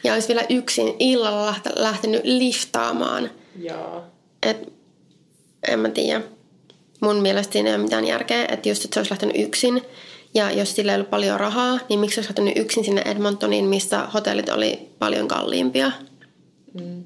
Ja 0.04 0.14
olisi 0.14 0.28
vielä 0.28 0.44
yksin 0.50 0.96
illalla 1.00 1.56
lähtenyt 1.76 2.22
liftaamaan. 2.24 3.30
Joo. 3.60 4.04
Et, 4.44 4.74
en 5.68 5.80
mä 5.80 5.90
tiedä 5.90 6.22
mun 7.00 7.22
mielestä 7.22 7.54
siinä 7.54 7.70
ei 7.70 7.76
ole 7.76 7.84
mitään 7.84 8.08
järkeä, 8.08 8.46
että 8.50 8.70
just 8.70 8.86
että 8.86 8.94
se 8.94 9.00
olisi 9.00 9.12
lähtenyt 9.12 9.36
yksin 9.40 9.82
ja 10.34 10.52
jos 10.52 10.76
sillä 10.76 10.92
ei 10.92 10.96
ollut 10.96 11.10
paljon 11.10 11.40
rahaa, 11.40 11.80
niin 11.90 12.00
miksi 12.00 12.20
olisi 12.20 12.30
lähtenyt 12.30 12.58
yksin 12.58 12.86
sinne 12.86 13.02
Edmontoniin, 13.06 13.66
missä 13.66 14.00
hotellit 14.14 14.50
oli 14.50 14.90
paljon 15.00 15.28
kalliimpia. 15.28 15.92
Mm. 16.74 17.04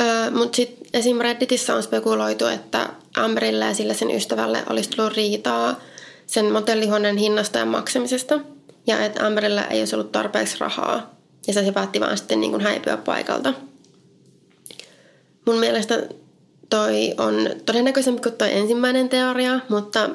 Öö, 0.00 0.30
Mutta 0.30 0.56
sitten 0.56 0.88
esim. 0.92 1.18
Redditissä 1.18 1.74
on 1.74 1.82
spekuloitu, 1.82 2.46
että 2.46 2.88
Amberille 3.16 3.64
ja 3.64 3.74
sille 3.74 3.94
sen 3.94 4.10
ystävälle 4.10 4.62
olisi 4.70 4.90
tullut 4.90 5.12
riitaa 5.12 5.80
sen 6.26 6.52
motellihuoneen 6.52 7.16
hinnasta 7.16 7.58
ja 7.58 7.64
maksamisesta. 7.64 8.40
Ja 8.86 9.04
että 9.04 9.26
Amberille 9.26 9.64
ei 9.70 9.78
olisi 9.80 9.96
ollut 9.96 10.12
tarpeeksi 10.12 10.56
rahaa. 10.60 11.14
Ja 11.46 11.52
se 11.52 11.72
päätti 11.72 12.00
vaan 12.00 12.18
sitten 12.18 12.40
niin 12.40 12.60
häipyä 12.60 12.96
paikalta. 12.96 13.54
Mun 15.46 15.56
mielestä 15.56 16.02
toi 16.70 17.14
on 17.18 17.50
todennäköisempi 17.66 18.22
kuin 18.22 18.34
toi 18.34 18.52
ensimmäinen 18.52 19.08
teoria, 19.08 19.60
mutta 19.68 20.10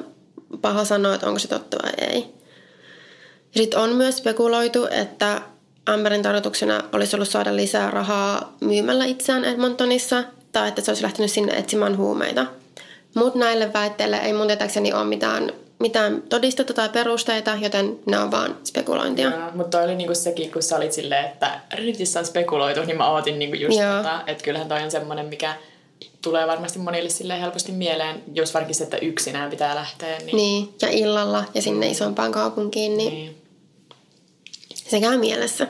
paha 0.60 0.84
sanoa, 0.84 1.14
että 1.14 1.26
onko 1.26 1.38
se 1.38 1.48
totta 1.48 1.76
vai 1.82 1.92
ei. 2.10 2.34
Sitten 3.50 3.80
on 3.80 3.90
myös 3.90 4.16
spekuloitu, 4.16 4.86
että 4.90 5.40
Amberin 5.86 6.22
tarkoituksena 6.22 6.82
olisi 6.92 7.16
ollut 7.16 7.28
saada 7.28 7.56
lisää 7.56 7.90
rahaa 7.90 8.56
myymällä 8.60 9.04
itseään 9.04 9.44
Edmontonissa 9.44 10.24
tai 10.52 10.68
että 10.68 10.80
se 10.80 10.90
olisi 10.90 11.02
lähtenyt 11.02 11.30
sinne 11.30 11.52
etsimään 11.52 11.96
huumeita. 11.96 12.46
Mutta 13.14 13.38
näille 13.38 13.72
väitteille 13.72 14.16
ei 14.16 14.32
mun 14.32 14.46
tietääkseni 14.46 14.92
ole 14.92 15.04
mitään, 15.04 15.52
mitään 15.78 16.22
todistetta 16.22 16.72
tai 16.72 16.88
perusteita, 16.88 17.58
joten 17.60 17.98
ne 18.06 18.18
on 18.18 18.30
vaan 18.30 18.56
spekulointia. 18.64 19.30
Joo, 19.30 19.50
mutta 19.54 19.78
toi 19.78 19.84
oli 19.84 19.94
niinku 19.94 20.14
sekin, 20.14 20.52
kun 20.52 20.62
sä 20.62 20.76
olit 20.76 20.92
silleen, 20.92 21.24
että 21.24 21.60
Redditissä 21.74 22.18
on 22.18 22.26
spekuloitu, 22.26 22.84
niin 22.84 22.96
mä 22.96 23.10
ootin 23.10 23.38
niinku 23.38 23.56
just 23.56 23.78
Joo. 23.78 23.96
tota, 23.96 24.20
että 24.26 24.44
kyllähän 24.44 24.68
toi 24.68 24.82
on 24.82 24.90
semmoinen, 24.90 25.26
mikä 25.26 25.54
tulee 26.24 26.46
varmasti 26.46 26.78
monille 26.78 27.10
silleen 27.10 27.40
helposti 27.40 27.72
mieleen, 27.72 28.22
jos 28.34 28.54
varsinkin 28.54 28.74
se, 28.74 28.84
että 28.84 28.96
yksinään 28.96 29.50
pitää 29.50 29.74
lähteä. 29.74 30.18
Niin, 30.18 30.36
Niin, 30.36 30.74
ja 30.82 30.88
illalla 30.90 31.44
ja 31.54 31.62
sinne 31.62 31.86
isompaan 31.86 32.32
kaupunkiin, 32.32 32.96
niin 32.96 33.12
niin. 33.12 33.36
se 34.74 35.00
käy 35.00 35.18
mielessä. 35.18 35.68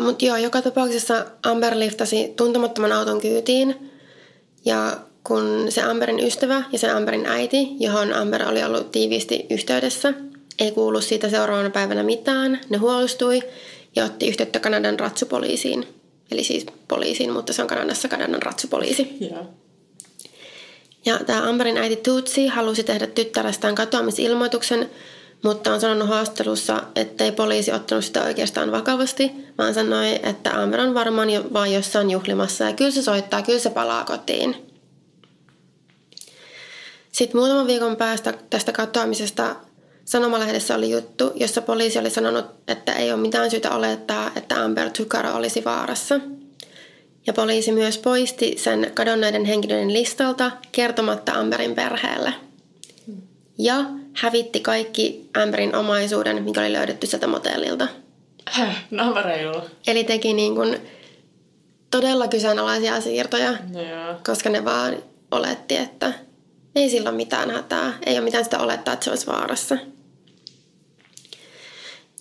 Mutta 0.00 0.24
joo, 0.24 0.36
joka 0.36 0.62
tapauksessa 0.62 1.26
Amber 1.42 1.78
liftasi 1.78 2.32
tuntemattoman 2.36 2.92
auton 2.92 3.20
kyytiin. 3.20 3.90
Ja 4.64 4.96
kun 5.24 5.66
se 5.68 5.82
Amberin 5.82 6.20
ystävä 6.20 6.62
ja 6.72 6.78
se 6.78 6.90
Amberin 6.90 7.26
äiti, 7.26 7.68
johon 7.78 8.12
Amber 8.12 8.48
oli 8.48 8.64
ollut 8.64 8.92
tiiviisti 8.92 9.46
yhteydessä, 9.50 10.14
ei 10.58 10.70
kuulu 10.70 11.00
siitä 11.00 11.28
seuraavana 11.28 11.70
päivänä 11.70 12.02
mitään, 12.02 12.60
ne 12.70 12.78
huolestui 12.78 13.42
ja 13.96 14.04
otti 14.04 14.28
yhteyttä 14.28 14.60
Kanadan 14.60 15.00
ratsupoliisiin. 15.00 16.01
Eli 16.32 16.44
siis 16.44 16.66
poliisiin, 16.88 17.32
mutta 17.32 17.52
se 17.52 17.62
on 17.62 17.68
Kanadassa 17.68 18.08
Kanadan 18.08 18.42
ratsupoliisi. 18.42 19.16
Joo. 19.20 19.46
Ja 21.04 21.18
tämä 21.18 21.48
Amberin 21.48 21.76
äiti 21.76 21.96
Tutsi 21.96 22.46
halusi 22.46 22.84
tehdä 22.84 23.06
tyttärestään 23.06 23.74
katoamisilmoituksen, 23.74 24.90
mutta 25.42 25.74
on 25.74 25.80
sanonut 25.80 26.08
haastattelussa, 26.08 26.82
ettei 26.96 27.32
poliisi 27.32 27.72
ottanut 27.72 28.04
sitä 28.04 28.24
oikeastaan 28.24 28.72
vakavasti, 28.72 29.32
vaan 29.58 29.74
sanoi, 29.74 30.20
että 30.22 30.62
Amber 30.62 30.80
on 30.80 30.94
varmaan 30.94 31.30
jo, 31.30 31.44
vaan 31.52 31.72
jossain 31.72 32.10
juhlimassa 32.10 32.64
ja 32.64 32.72
kyllä 32.72 32.90
se 32.90 33.02
soittaa, 33.02 33.42
kyllä 33.42 33.58
se 33.58 33.70
palaa 33.70 34.04
kotiin. 34.04 34.56
Sitten 37.12 37.40
muutaman 37.40 37.66
viikon 37.66 37.96
päästä 37.96 38.34
tästä 38.50 38.72
katoamisesta 38.72 39.56
Sanomalehdessä 40.04 40.74
oli 40.74 40.90
juttu, 40.90 41.32
jossa 41.34 41.62
poliisi 41.62 41.98
oli 41.98 42.10
sanonut, 42.10 42.44
että 42.68 42.92
ei 42.92 43.12
ole 43.12 43.20
mitään 43.20 43.50
syytä 43.50 43.70
olettaa, 43.70 44.30
että 44.36 44.64
Amber 44.64 44.90
Tukara 44.90 45.34
olisi 45.34 45.64
vaarassa. 45.64 46.20
Ja 47.26 47.32
poliisi 47.32 47.72
myös 47.72 47.98
poisti 47.98 48.54
sen 48.58 48.90
kadonneiden 48.94 49.44
henkilöiden 49.44 49.92
listalta 49.92 50.50
kertomatta 50.72 51.32
Amberin 51.32 51.74
perheelle. 51.74 52.32
Ja 53.58 53.84
hävitti 54.14 54.60
kaikki 54.60 55.28
Amberin 55.42 55.74
omaisuuden, 55.76 56.42
mikä 56.42 56.60
oli 56.60 56.72
löydetty 56.72 57.06
sieltä 57.06 57.26
motellilta. 57.26 57.88
Häh, 58.50 58.84
no 58.90 59.22
reilu. 59.22 59.60
Eli 59.86 60.04
teki 60.04 60.32
niin 60.32 60.54
kuin 60.54 60.78
todella 61.90 62.28
kyseenalaisia 62.28 63.00
siirtoja, 63.00 63.52
No 63.72 63.80
joo. 63.82 64.14
koska 64.26 64.50
ne 64.50 64.64
vaan 64.64 64.96
oletti, 65.30 65.76
että 65.76 66.12
ei 66.76 66.90
sillä 66.90 67.08
ole 67.08 67.16
mitään 67.16 67.50
hätää. 67.50 67.98
Ei 68.06 68.14
ole 68.14 68.24
mitään 68.24 68.44
sitä 68.44 68.58
olettaa, 68.58 68.94
että 68.94 69.04
se 69.04 69.10
olisi 69.10 69.26
vaarassa. 69.26 69.76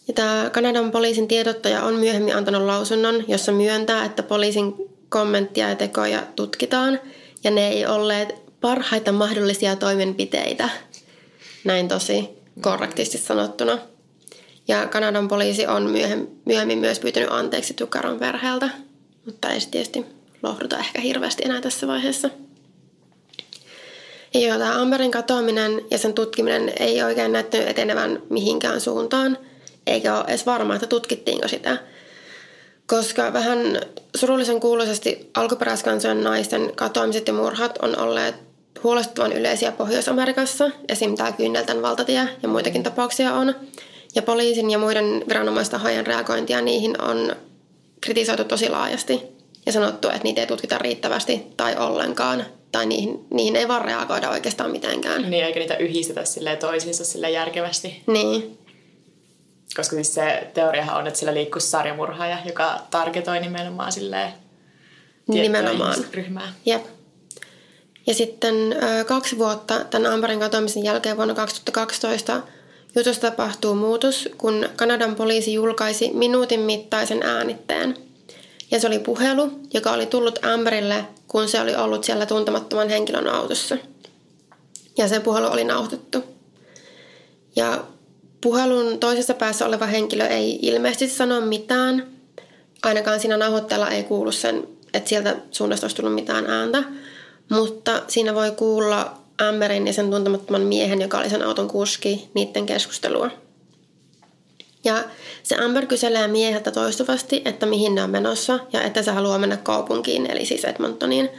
Ja 0.08 0.14
tämä 0.14 0.50
Kanadan 0.50 0.92
poliisin 0.92 1.28
tiedottaja 1.28 1.84
on 1.84 1.94
myöhemmin 1.94 2.36
antanut 2.36 2.62
lausunnon, 2.62 3.24
jossa 3.28 3.52
myöntää, 3.52 4.06
että 4.06 4.24
poliisin 4.24 4.74
kommenttia 5.10 5.70
ja 5.70 5.76
tekoja 5.76 6.24
tutkitaan, 6.36 7.00
ja 7.44 7.52
ne 7.52 7.68
ei 7.68 7.86
olleet 7.86 8.36
parhaita 8.62 9.12
mahdollisia 9.12 9.76
toimenpiteitä. 9.76 10.70
Näin 11.64 11.88
tosi 11.88 12.30
korrektisti 12.62 13.18
sanottuna. 13.18 13.78
Ja 14.68 14.88
Kanadan 14.88 15.28
poliisi 15.28 15.68
on 15.68 15.84
myöhem- 15.84 16.28
myöhemmin 16.46 16.80
myös 16.80 17.00
pyytänyt 17.00 17.32
anteeksi 17.32 17.74
Tukaron 17.74 18.20
perheeltä, 18.20 18.70
mutta 19.26 19.50
ei 19.50 19.60
tietysti 19.72 20.06
lohduta 20.44 20.78
ehkä 20.78 21.02
hirveästi 21.02 21.44
enää 21.46 21.62
tässä 21.62 21.88
vaiheessa. 21.88 22.30
Joo, 24.34 24.58
tämä 24.58 24.82
Amberin 24.82 25.12
katoaminen 25.12 25.82
ja 25.92 25.98
sen 25.98 26.14
tutkiminen 26.14 26.74
ei 26.80 27.04
oikein 27.04 27.32
näyttänyt 27.32 27.68
etenevän 27.68 28.22
mihinkään 28.30 28.82
suuntaan, 28.82 29.38
eikä 29.88 30.18
ole 30.18 30.26
edes 30.28 30.46
varma, 30.46 30.76
että 30.76 30.88
tutkittiinko 30.88 31.48
sitä. 31.48 31.78
Koska 32.88 33.34
vähän 33.34 33.82
surullisen 34.16 34.60
kuuluisesti 34.60 35.30
alkuperäiskansojen 35.34 36.24
naisten 36.24 36.72
katoamiset 36.76 37.28
ja 37.28 37.34
murhat 37.34 37.78
on 37.82 38.00
olleet 38.00 38.36
huolestuttavan 38.84 39.34
yleisiä 39.34 39.72
Pohjois-Amerikassa, 39.72 40.72
esim. 40.90 41.16
tämä 41.16 41.32
Kynneltän 41.32 41.82
valtatie 41.82 42.30
ja 42.44 42.50
muitakin 42.50 42.84
tapauksia 42.84 43.34
on. 43.34 43.56
Ja 44.16 44.22
poliisin 44.22 44.72
ja 44.72 44.78
muiden 44.78 45.24
viranomaistahojen 45.30 46.08
reagointia 46.08 46.62
niihin 46.62 47.02
on 47.02 47.36
kritisoitu 48.02 48.44
tosi 48.44 48.70
laajasti 48.70 49.22
ja 49.66 49.72
sanottu, 49.72 50.08
että 50.08 50.24
niitä 50.24 50.42
ei 50.42 50.48
tutkita 50.48 50.78
riittävästi 50.78 51.44
tai 51.58 51.76
ollenkaan, 51.76 52.46
tai 52.72 52.86
niihin, 52.86 53.26
niihin 53.30 53.56
ei 53.56 53.68
vaan 53.68 53.86
reagoida 53.86 54.30
oikeastaan 54.30 54.72
mitenkään. 54.72 55.30
Niin, 55.30 55.46
eikä 55.46 55.60
niitä 55.60 55.78
yhdistetä 55.78 56.26
silleen 56.26 56.58
toisiinsa 56.58 57.06
silleen 57.06 57.34
järkevästi. 57.34 58.04
Niin, 58.08 58.58
Koska 59.76 59.96
siis 59.96 60.14
se 60.14 60.48
teoriahan 60.54 60.98
on, 60.98 61.08
että 61.08 61.20
sillä 61.20 61.34
liikkuisi 61.34 61.68
sarjamurhaaja, 61.68 62.38
joka 62.46 62.80
targetoi 62.92 63.40
nimenomaan 63.40 63.92
silleen 63.92 64.34
tiettyä 65.26 65.42
nimenomaan. 65.42 65.94
ihmisryhmää. 65.94 66.54
Jep. 66.66 66.86
Ja 68.08 68.14
sitten 68.14 68.56
kaksi 69.08 69.38
vuotta 69.38 69.84
tämän 69.84 70.14
Amberin 70.14 70.40
katoamisen 70.40 70.84
jälkeen 70.84 71.18
vuonna 71.18 71.34
2012 71.34 72.42
jutussa 72.96 73.22
tapahtuu 73.22 73.76
muutos, 73.76 74.30
kun 74.38 74.70
Kanadan 74.76 75.16
poliisi 75.16 75.54
julkaisi 75.54 76.12
minuutin 76.14 76.60
mittaisen 76.60 77.24
äänitteen. 77.24 77.98
Ja 78.72 78.80
se 78.80 78.88
oli 78.88 79.00
puhelu, 79.00 79.52
joka 79.74 79.92
oli 79.92 80.06
tullut 80.06 80.46
Amberille, 80.46 81.06
kun 81.28 81.48
se 81.48 81.62
oli 81.62 81.76
ollut 81.76 82.04
siellä 82.04 82.26
tuntemattoman 82.26 82.90
henkilön 82.90 83.28
autossa. 83.28 83.78
Ja 84.98 85.08
se 85.08 85.20
puhelu 85.20 85.48
oli 85.48 85.64
nauhoitettu. 85.64 86.24
Ja 87.56 87.84
puhelun 88.42 89.00
toisessa 89.00 89.34
päässä 89.34 89.66
oleva 89.66 89.86
henkilö 89.86 90.28
ei 90.28 90.60
ilmeisesti 90.62 91.10
sano 91.10 91.42
mitään. 91.42 92.08
Ainakaan 92.84 93.20
siinä 93.20 93.38
nauhoitteella 93.38 93.90
ei 93.90 94.04
kuulu 94.04 94.32
sen, 94.32 94.68
että 94.94 95.10
sieltä 95.10 95.36
suunnasta 95.52 95.86
olisi 95.86 95.96
tullut 95.96 96.16
mitään 96.16 96.46
ääntä. 96.46 96.84
Mutta 97.50 98.02
siinä 98.08 98.36
voi 98.36 98.52
kuulla 98.52 99.18
Amberin 99.38 99.88
ja 99.88 99.94
sen 99.94 100.12
tuntemattoman 100.12 100.62
miehen, 100.62 101.02
joka 101.02 101.18
oli 101.18 101.30
sen 101.30 101.44
auton 101.44 101.68
kuski, 101.68 102.30
niiden 102.34 102.66
keskustelua. 102.66 103.30
Ja 104.84 105.04
se 105.44 105.56
Amber 105.56 105.86
kyselee 105.86 106.28
mieheltä 106.28 106.72
toistuvasti, 106.72 107.42
että 107.46 107.66
mihin 107.66 107.96
ne 107.96 108.04
on 108.04 108.10
menossa 108.10 108.60
ja 108.74 108.82
että 108.82 109.04
se 109.04 109.12
haluaa 109.12 109.40
mennä 109.40 109.58
kaupunkiin, 109.58 110.32
eli 110.32 110.46
siis 110.46 110.66
Edmontoniin. 110.66 111.30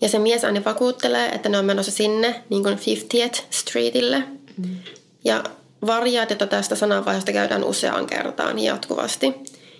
Ja 0.00 0.08
se 0.08 0.18
mies 0.18 0.44
aina 0.44 0.64
vakuuttelee, 0.64 1.28
että 1.28 1.48
ne 1.48 1.58
on 1.58 1.64
menossa 1.64 1.92
sinne, 1.92 2.42
niin 2.50 2.62
kuin 2.62 2.78
50th 2.78 3.42
Streetille. 3.50 4.22
Mm. 4.56 4.76
Ja 5.24 5.44
variaatiota 5.86 6.46
tästä 6.46 6.74
sananvaiheesta 6.74 7.32
käydään 7.32 7.64
useaan 7.64 8.06
kertaan 8.06 8.58
jatkuvasti. 8.58 9.34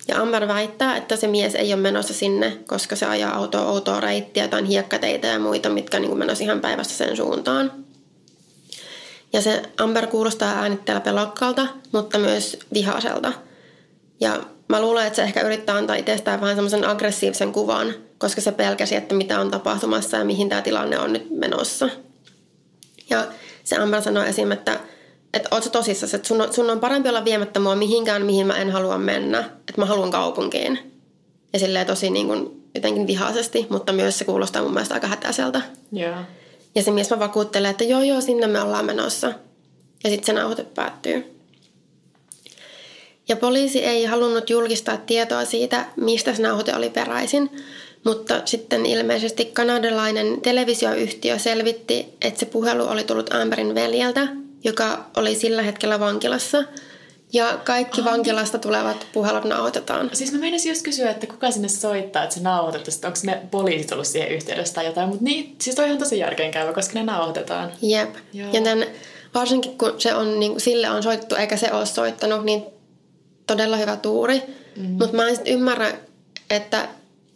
Ja 0.08 0.22
Amber 0.22 0.48
väittää, 0.48 0.96
että 0.96 1.16
se 1.16 1.26
mies 1.26 1.54
ei 1.54 1.72
ole 1.72 1.82
menossa 1.82 2.14
sinne, 2.14 2.58
koska 2.66 2.96
se 2.96 3.06
ajaa 3.06 3.34
autoa 3.34 3.70
outoa 3.70 4.00
reittiä, 4.00 4.44
jotain 4.44 4.64
hiekkateitä 4.64 5.26
ja 5.26 5.38
muita, 5.38 5.68
mitkä 5.68 5.98
niin 5.98 6.18
menossa 6.18 6.44
ihan 6.44 6.60
päivästä 6.60 6.94
sen 6.94 7.16
suuntaan. 7.16 7.87
Ja 9.32 9.42
se 9.42 9.62
Amber 9.78 10.06
kuulostaa 10.06 10.52
äänitteellä 10.52 11.00
pelokkaalta, 11.00 11.66
mutta 11.92 12.18
myös 12.18 12.58
vihaiselta. 12.74 13.32
Ja 14.20 14.40
mä 14.68 14.80
luulen, 14.80 15.06
että 15.06 15.16
se 15.16 15.22
ehkä 15.22 15.40
yrittää 15.40 15.76
antaa 15.76 15.96
itsestään 15.96 16.40
vähän 16.40 16.56
semmoisen 16.56 16.88
aggressiivisen 16.88 17.52
kuvan, 17.52 17.94
koska 18.18 18.40
se 18.40 18.52
pelkäsi, 18.52 18.96
että 18.96 19.14
mitä 19.14 19.40
on 19.40 19.50
tapahtumassa 19.50 20.16
ja 20.16 20.24
mihin 20.24 20.48
tämä 20.48 20.62
tilanne 20.62 20.98
on 20.98 21.12
nyt 21.12 21.30
menossa. 21.30 21.88
Ja 23.10 23.26
se 23.64 23.76
Amber 23.76 24.02
sanoi 24.02 24.28
esim. 24.28 24.52
että 24.52 24.80
että 25.34 25.48
oot 25.52 25.64
sä 25.64 25.70
tosissasi, 25.70 26.16
että 26.16 26.28
sun 26.28 26.48
sun 26.50 26.70
on 26.70 26.80
parempi 26.80 27.08
olla 27.08 27.24
viemättä 27.24 27.60
mua 27.60 27.76
mihinkään, 27.76 28.26
mihin 28.26 28.46
mä 28.46 28.56
en 28.56 28.70
halua 28.70 28.98
mennä. 28.98 29.38
Että 29.38 29.74
mä 29.76 29.84
haluan 29.84 30.10
kaupunkiin. 30.10 31.00
Ja 31.52 31.58
silleen 31.58 31.86
tosi 31.86 32.10
niin 32.10 32.26
kuin 32.26 32.70
jotenkin 32.74 33.06
vihaisesti, 33.06 33.66
mutta 33.70 33.92
myös 33.92 34.18
se 34.18 34.24
kuulostaa 34.24 34.62
mun 34.62 34.72
mielestä 34.72 34.94
aika 34.94 35.06
hätäiseltä. 35.06 35.60
Joo. 35.92 36.14
Ja 36.78 36.84
se 36.84 36.90
mies 36.90 37.10
mä 37.10 37.18
vakuuttelee, 37.18 37.70
että 37.70 37.84
joo 37.84 38.02
joo, 38.02 38.20
sinne 38.20 38.46
me 38.46 38.60
ollaan 38.60 38.84
menossa. 38.84 39.26
Ja 40.04 40.10
sitten 40.10 40.24
se 40.24 40.32
nauhoite 40.32 40.64
päättyy. 40.64 41.24
Ja 43.28 43.36
poliisi 43.36 43.84
ei 43.84 44.04
halunnut 44.04 44.50
julkistaa 44.50 44.96
tietoa 44.96 45.44
siitä, 45.44 45.86
mistä 45.96 46.34
se 46.34 46.42
nauhoite 46.42 46.74
oli 46.74 46.90
peräisin, 46.90 47.50
mutta 48.04 48.42
sitten 48.44 48.86
ilmeisesti 48.86 49.44
kanadalainen 49.44 50.40
televisioyhtiö 50.40 51.38
selvitti, 51.38 52.06
että 52.22 52.40
se 52.40 52.46
puhelu 52.46 52.84
oli 52.84 53.04
tullut 53.04 53.34
Amberin 53.34 53.74
veljeltä, 53.74 54.28
joka 54.64 55.06
oli 55.16 55.34
sillä 55.34 55.62
hetkellä 55.62 56.00
vankilassa. 56.00 56.64
Ja 57.32 57.58
kaikki 57.64 58.04
vankilasta 58.04 58.58
tulevat 58.58 59.06
puhelut 59.12 59.44
nauhoitetaan. 59.44 60.10
Siis 60.12 60.32
mä 60.32 60.38
meinasin 60.38 60.70
just 60.70 60.82
kysyä, 60.82 61.10
että 61.10 61.26
kuka 61.26 61.50
sinne 61.50 61.68
soittaa, 61.68 62.22
että 62.22 62.34
se 62.34 62.42
nauhoitettu, 62.42 62.90
että 62.94 63.06
onko 63.06 63.18
ne 63.22 63.42
poliisit 63.50 63.92
ollut 63.92 64.06
siihen 64.06 64.28
yhteydessä 64.28 64.74
tai 64.74 64.86
jotain, 64.86 65.08
mutta 65.08 65.24
niin, 65.24 65.56
siis 65.60 65.76
toi 65.76 65.82
on 65.84 65.88
ihan 65.88 65.98
tosi 65.98 66.18
järkeenkäyvä, 66.18 66.72
koska 66.72 66.94
ne 66.94 67.02
nauhoitetaan. 67.02 67.72
Jep. 67.82 68.14
Joo. 68.32 68.48
Ja 68.52 68.60
tämän, 68.60 68.86
varsinkin 69.34 69.78
kun 69.78 69.94
se 69.98 70.14
on, 70.14 70.40
niin 70.40 70.60
sille 70.60 70.90
on 70.90 71.02
soitettu 71.02 71.34
eikä 71.34 71.56
se 71.56 71.72
ole 71.72 71.86
soittanut, 71.86 72.44
niin 72.44 72.64
todella 73.46 73.76
hyvä 73.76 73.96
tuuri. 73.96 74.42
Mm. 74.76 74.84
Mutta 74.84 75.16
mä 75.16 75.28
en 75.28 75.36
sitten 75.36 75.54
ymmärrä, 75.54 75.92
että 76.50 76.88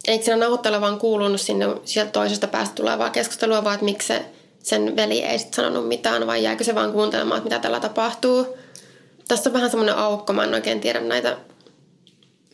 eikö 0.07 0.25
siinä 0.25 0.37
nauhoittajalla 0.37 0.81
vaan 0.81 0.99
kuulunut 0.99 1.41
sinne 1.41 1.65
sieltä 1.85 2.11
toisesta 2.11 2.47
päästä 2.47 2.75
tulevaa 2.75 3.09
keskustelua, 3.09 3.63
vaan 3.63 3.73
että 3.73 3.85
miksi 3.85 4.07
se, 4.07 4.25
sen 4.63 4.95
veli 4.95 5.23
ei 5.23 5.39
sitten 5.39 5.55
sanonut 5.55 5.87
mitään, 5.87 6.27
vai 6.27 6.43
jääkö 6.43 6.63
se 6.63 6.75
vaan 6.75 6.93
kuuntelemaan, 6.93 7.37
että 7.37 7.49
mitä 7.49 7.61
tällä 7.61 7.79
tapahtuu. 7.79 8.57
Tässä 9.33 9.49
on 9.49 9.53
vähän 9.53 9.69
semmoinen 9.69 9.97
aukko, 9.97 10.33
mä 10.33 10.43
en 10.43 10.53
oikein 10.53 10.81
tiedä 10.81 10.99
näitä 10.99 11.37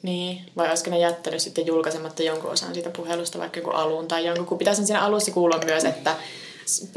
niin, 0.02 0.42
vai 0.58 0.70
olisiko 0.70 0.90
ne 0.90 1.00
jättänyt 1.00 1.40
sitten 1.40 1.68
julkaisematta 1.68 2.24
jonkun 2.24 2.52
osan 2.52 2.74
siitä 2.74 2.90
puhelusta, 2.90 3.40
vaikka 3.40 3.60
joku 3.60 3.70
alun 3.70 4.08
tai 4.08 4.26
jonkun, 4.26 4.46
kun 4.46 4.58
pitäisi 4.58 4.86
siinä 4.86 5.02
alussa 5.02 5.32
kuulla 5.32 5.60
myös, 5.66 5.86
että 5.86 6.16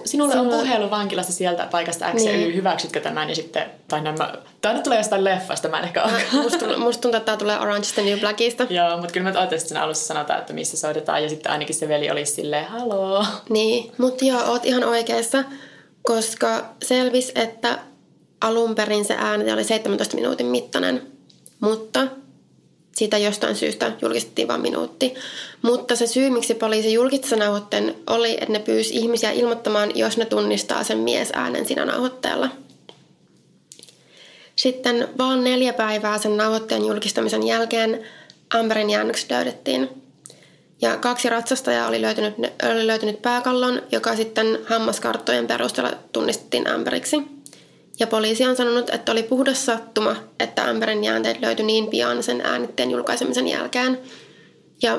sinulle 0.04 0.36
on 0.36 0.48
puhelu 0.48 0.90
vankilasta 0.90 1.32
sieltä 1.32 1.68
paikasta 1.70 2.12
X 2.12 2.14
niin. 2.14 2.40
ja 2.40 2.46
Y, 2.46 2.54
hyväksytkö 2.54 3.00
tämän 3.00 3.28
ja 3.28 3.34
sitten, 3.34 3.70
tai 3.88 4.00
nämä, 4.00 4.32
tämä 4.60 4.74
nyt 4.74 4.82
tulee 4.82 4.98
jostain 4.98 5.24
leffasta, 5.24 5.68
mä 5.68 5.78
en 5.78 5.84
ehkä 5.84 6.02
ole. 6.02 6.12
Musta, 6.42 6.78
musta 6.78 7.02
tuntuu, 7.02 7.18
että 7.18 7.26
tämä 7.26 7.36
tulee 7.36 7.58
Orange 7.58 7.86
the 7.94 8.02
New 8.02 8.20
Blackista. 8.20 8.66
Joo, 8.78 8.96
mutta 8.96 9.12
kyllä 9.12 9.24
mä 9.24 9.38
ajattelin, 9.38 9.58
että 9.58 9.68
siinä 9.68 9.82
alussa 9.82 10.06
sanotaan, 10.06 10.40
että 10.40 10.52
missä 10.52 10.76
soitetaan 10.76 11.22
ja 11.22 11.28
sitten 11.28 11.52
ainakin 11.52 11.74
se 11.74 11.88
veli 11.88 12.10
olisi 12.10 12.32
silleen, 12.32 12.66
haloo. 12.66 13.24
Niin, 13.48 13.92
mutta 13.98 14.24
joo, 14.24 14.42
oot 14.46 14.64
ihan 14.64 14.84
oikeassa, 14.84 15.44
koska 16.02 16.64
selvis, 16.82 17.32
että 17.34 17.78
alun 18.42 18.74
perin 18.74 19.05
se 19.05 19.14
ääni 19.18 19.52
oli 19.52 19.64
17 19.64 20.14
minuutin 20.16 20.46
mittainen, 20.46 21.02
mutta 21.61 22.09
siitä 22.96 23.18
jostain 23.18 23.57
syystä 23.57 23.92
julkistettiin 24.02 24.48
vain 24.48 24.61
minuutti. 24.61 25.14
Mutta 25.62 25.96
se 25.96 26.07
syy, 26.07 26.31
miksi 26.31 26.55
poliisi 26.55 26.92
julkisti 26.92 27.37
nauhoitteen, 27.37 27.94
oli, 28.07 28.33
että 28.33 28.52
ne 28.52 28.59
pyysi 28.59 28.94
ihmisiä 28.94 29.31
ilmoittamaan, 29.31 29.98
jos 29.98 30.16
ne 30.16 30.24
tunnistaa 30.24 30.85
sen 30.85 30.98
miesäänen 30.98 31.66
siinä 31.66 31.85
nauhoitteella. 31.85 32.48
Sitten 34.57 35.09
vaan 35.18 35.44
neljä 35.44 35.72
päivää 35.72 36.18
sen 36.18 36.37
nauhoitteen 36.37 36.85
julkistamisen 36.85 37.46
jälkeen 37.46 38.05
Amberin 38.55 38.90
jäännökset 38.90 39.31
löydettiin. 39.31 39.88
Ja 40.83 40.96
kaksi 40.96 41.28
ratsastajaa 41.28 41.88
oli 41.88 42.02
löytynyt, 42.02 42.35
oli 42.72 42.87
löytynyt 42.87 43.22
pääkallon, 43.22 43.83
joka 43.92 44.16
sitten 44.16 44.59
hammaskarttojen 44.64 45.46
perusteella 45.46 45.92
tunnistettiin 46.12 46.68
Amberiksi– 46.68 47.16
ja 48.02 48.06
poliisi 48.06 48.46
on 48.46 48.56
sanonut, 48.56 48.90
että 48.90 49.12
oli 49.12 49.22
puhdas 49.22 49.66
sattuma, 49.66 50.16
että 50.38 50.64
Amberin 50.64 51.04
jäänteet 51.04 51.40
löytyi 51.40 51.66
niin 51.66 51.86
pian 51.86 52.22
sen 52.22 52.40
äänitteen 52.40 52.90
julkaisemisen 52.90 53.48
jälkeen. 53.48 53.98
Ja 54.82 54.98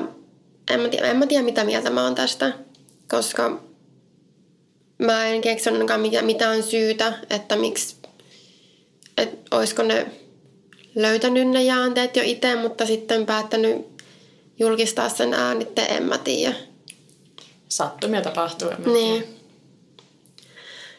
en 0.70 0.80
mä, 0.80 0.88
tiedä, 0.88 1.06
en 1.06 1.16
mä 1.16 1.26
tiedä, 1.26 1.42
mitä 1.42 1.64
mieltä 1.64 1.90
mä 1.90 2.04
oon 2.04 2.14
tästä, 2.14 2.52
koska 3.10 3.62
mä 4.98 5.26
en 5.26 5.40
keksi 5.40 5.70
mitään 6.22 6.62
syytä, 6.62 7.12
että 7.30 7.56
miksi, 7.56 7.96
että 9.18 9.56
olisiko 9.56 9.82
ne 9.82 10.06
löytänyt 10.94 11.48
ne 11.48 11.62
jäänteet 11.62 12.16
jo 12.16 12.22
itse, 12.26 12.54
mutta 12.54 12.86
sitten 12.86 13.26
päättänyt 13.26 13.86
julkistaa 14.58 15.08
sen 15.08 15.34
äänitteen, 15.34 15.96
en 15.96 16.02
mä 16.02 16.18
tiedä. 16.18 16.54
Sattumia 17.68 18.20
tapahtuu, 18.20 18.70
en 18.70 18.80
mä 18.80 18.92
niin. 18.92 19.43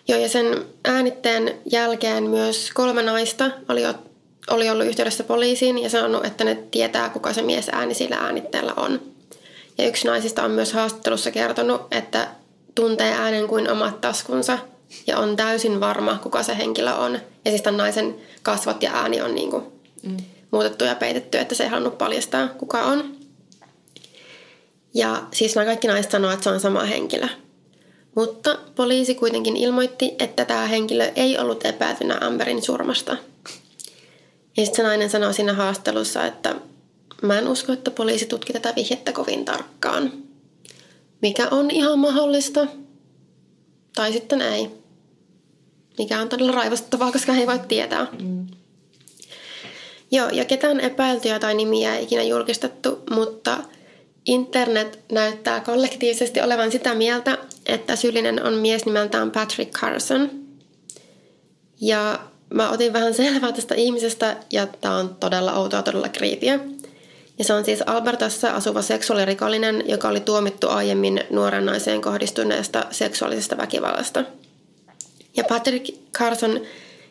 Joo, 0.07 0.19
ja 0.19 0.29
sen 0.29 0.65
äänitteen 0.83 1.59
jälkeen 1.71 2.23
myös 2.23 2.71
kolme 2.73 3.03
naista 3.03 3.51
oli, 3.69 3.81
oli 4.49 4.69
ollut 4.69 4.85
yhteydessä 4.85 5.23
poliisiin 5.23 5.77
ja 5.77 5.89
sanonut, 5.89 6.25
että 6.25 6.43
ne 6.43 6.55
tietää, 6.71 7.09
kuka 7.09 7.33
se 7.33 7.41
mies 7.41 7.69
ääni 7.71 7.93
sillä 7.93 8.15
äänitteellä 8.15 8.73
on. 8.77 9.01
Ja 9.77 9.87
yksi 9.87 10.07
naisista 10.07 10.43
on 10.43 10.51
myös 10.51 10.73
haastattelussa 10.73 11.31
kertonut, 11.31 11.81
että 11.91 12.27
tuntee 12.75 13.13
äänen 13.13 13.47
kuin 13.47 13.71
omat 13.71 14.01
taskunsa 14.01 14.57
ja 15.07 15.17
on 15.17 15.35
täysin 15.35 15.79
varma, 15.79 16.19
kuka 16.23 16.43
se 16.43 16.57
henkilö 16.57 16.93
on. 16.93 17.13
Ja 17.45 17.51
siis 17.51 17.61
tämän 17.61 17.77
naisen 17.77 18.15
kasvot 18.43 18.83
ja 18.83 18.91
ääni 18.93 19.21
on 19.21 19.35
niin 19.35 19.49
kuin 19.49 19.63
mm. 20.03 20.17
muutettu 20.51 20.83
ja 20.83 20.95
peitetty, 20.95 21.37
että 21.37 21.55
se 21.55 21.63
ei 21.63 21.69
halunnut 21.69 21.97
paljastaa, 21.97 22.47
kuka 22.47 22.81
on. 22.83 23.15
Ja 24.93 25.23
siis 25.33 25.55
nämä 25.55 25.65
kaikki 25.65 25.87
naiset 25.87 26.11
sanoo, 26.11 26.31
että 26.31 26.43
se 26.43 26.49
on 26.49 26.59
sama 26.59 26.83
henkilö. 26.83 27.27
Mutta 28.15 28.59
poliisi 28.75 29.15
kuitenkin 29.15 29.57
ilmoitti, 29.57 30.15
että 30.19 30.45
tämä 30.45 30.67
henkilö 30.67 31.11
ei 31.15 31.37
ollut 31.37 31.65
epäiltynä 31.65 32.17
Amberin 32.21 32.61
surmasta. 32.61 33.17
Ja 34.57 34.65
sitten 34.65 34.75
se 34.75 34.83
nainen 34.83 35.09
sanoi 35.09 35.33
siinä 35.33 35.53
haastelussa, 35.53 36.25
että 36.25 36.55
mä 37.21 37.39
en 37.39 37.47
usko, 37.47 37.73
että 37.73 37.91
poliisi 37.91 38.25
tutki 38.25 38.53
tätä 38.53 38.73
vihjettä 38.75 39.11
kovin 39.11 39.45
tarkkaan. 39.45 40.13
Mikä 41.21 41.47
on 41.51 41.71
ihan 41.71 41.99
mahdollista. 41.99 42.67
Tai 43.95 44.13
sitten 44.13 44.41
ei. 44.41 44.69
Mikä 45.97 46.19
on 46.19 46.29
todella 46.29 46.51
raivostuttavaa, 46.51 47.11
koska 47.11 47.33
he 47.33 47.41
ei 47.41 47.47
voi 47.47 47.59
tietää. 47.59 48.07
Mm. 48.21 48.47
Joo, 50.11 50.29
ja 50.29 50.45
ketään 50.45 50.79
epäiltyjä 50.79 51.39
tai 51.39 51.53
nimiä 51.53 51.95
ei 51.95 52.03
ikinä 52.03 52.23
julkistettu, 52.23 53.03
mutta 53.09 53.57
internet 54.25 54.99
näyttää 55.11 55.59
kollektiivisesti 55.59 56.41
olevan 56.41 56.71
sitä 56.71 56.95
mieltä, 56.95 57.37
että 57.65 57.95
syyllinen 57.95 58.43
on 58.43 58.53
mies 58.53 58.85
nimeltään 58.85 59.31
Patrick 59.31 59.71
Carson. 59.71 60.29
Ja 61.81 62.19
mä 62.53 62.69
otin 62.69 62.93
vähän 62.93 63.13
selvää 63.23 63.51
tästä 63.51 63.75
ihmisestä 63.75 64.37
ja 64.51 64.67
tää 64.67 64.95
on 64.95 65.15
todella 65.15 65.53
outoa, 65.53 65.83
todella 65.83 66.09
kriipiä. 66.09 66.59
Ja 67.37 67.45
se 67.45 67.53
on 67.53 67.65
siis 67.65 67.81
Albertassa 67.85 68.51
asuva 68.51 68.81
seksuaalirikollinen, 68.81 69.83
joka 69.85 70.07
oli 70.07 70.19
tuomittu 70.19 70.69
aiemmin 70.69 71.23
nuoren 71.29 71.65
naiseen 71.65 72.01
kohdistuneesta 72.01 72.85
seksuaalisesta 72.91 73.57
väkivallasta. 73.57 74.23
Ja 75.37 75.43
Patrick 75.43 75.95
Carson 76.13 76.61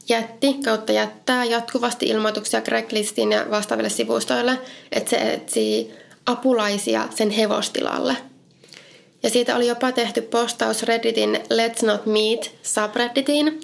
jätti 0.09 0.55
kautta 0.64 0.93
jättää 0.93 1.45
jatkuvasti 1.45 2.07
ilmoituksia 2.07 2.61
Craiglistin 2.61 3.33
ja 3.33 3.47
vastaaville 3.51 3.90
sivustoille, 3.90 4.59
että 4.93 5.11
se 5.11 5.17
etsii 5.17 5.95
apulaisia 6.27 7.09
sen 7.14 7.31
hevostilalle– 7.31 8.17
ja 9.24 9.30
siitä 9.30 9.56
oli 9.56 9.66
jopa 9.66 9.92
tehty 9.92 10.20
postaus 10.20 10.82
Redditin 10.82 11.34
Let's 11.37 11.87
Not 11.87 12.06
Meet 12.06 12.54
subredditiin, 12.62 13.60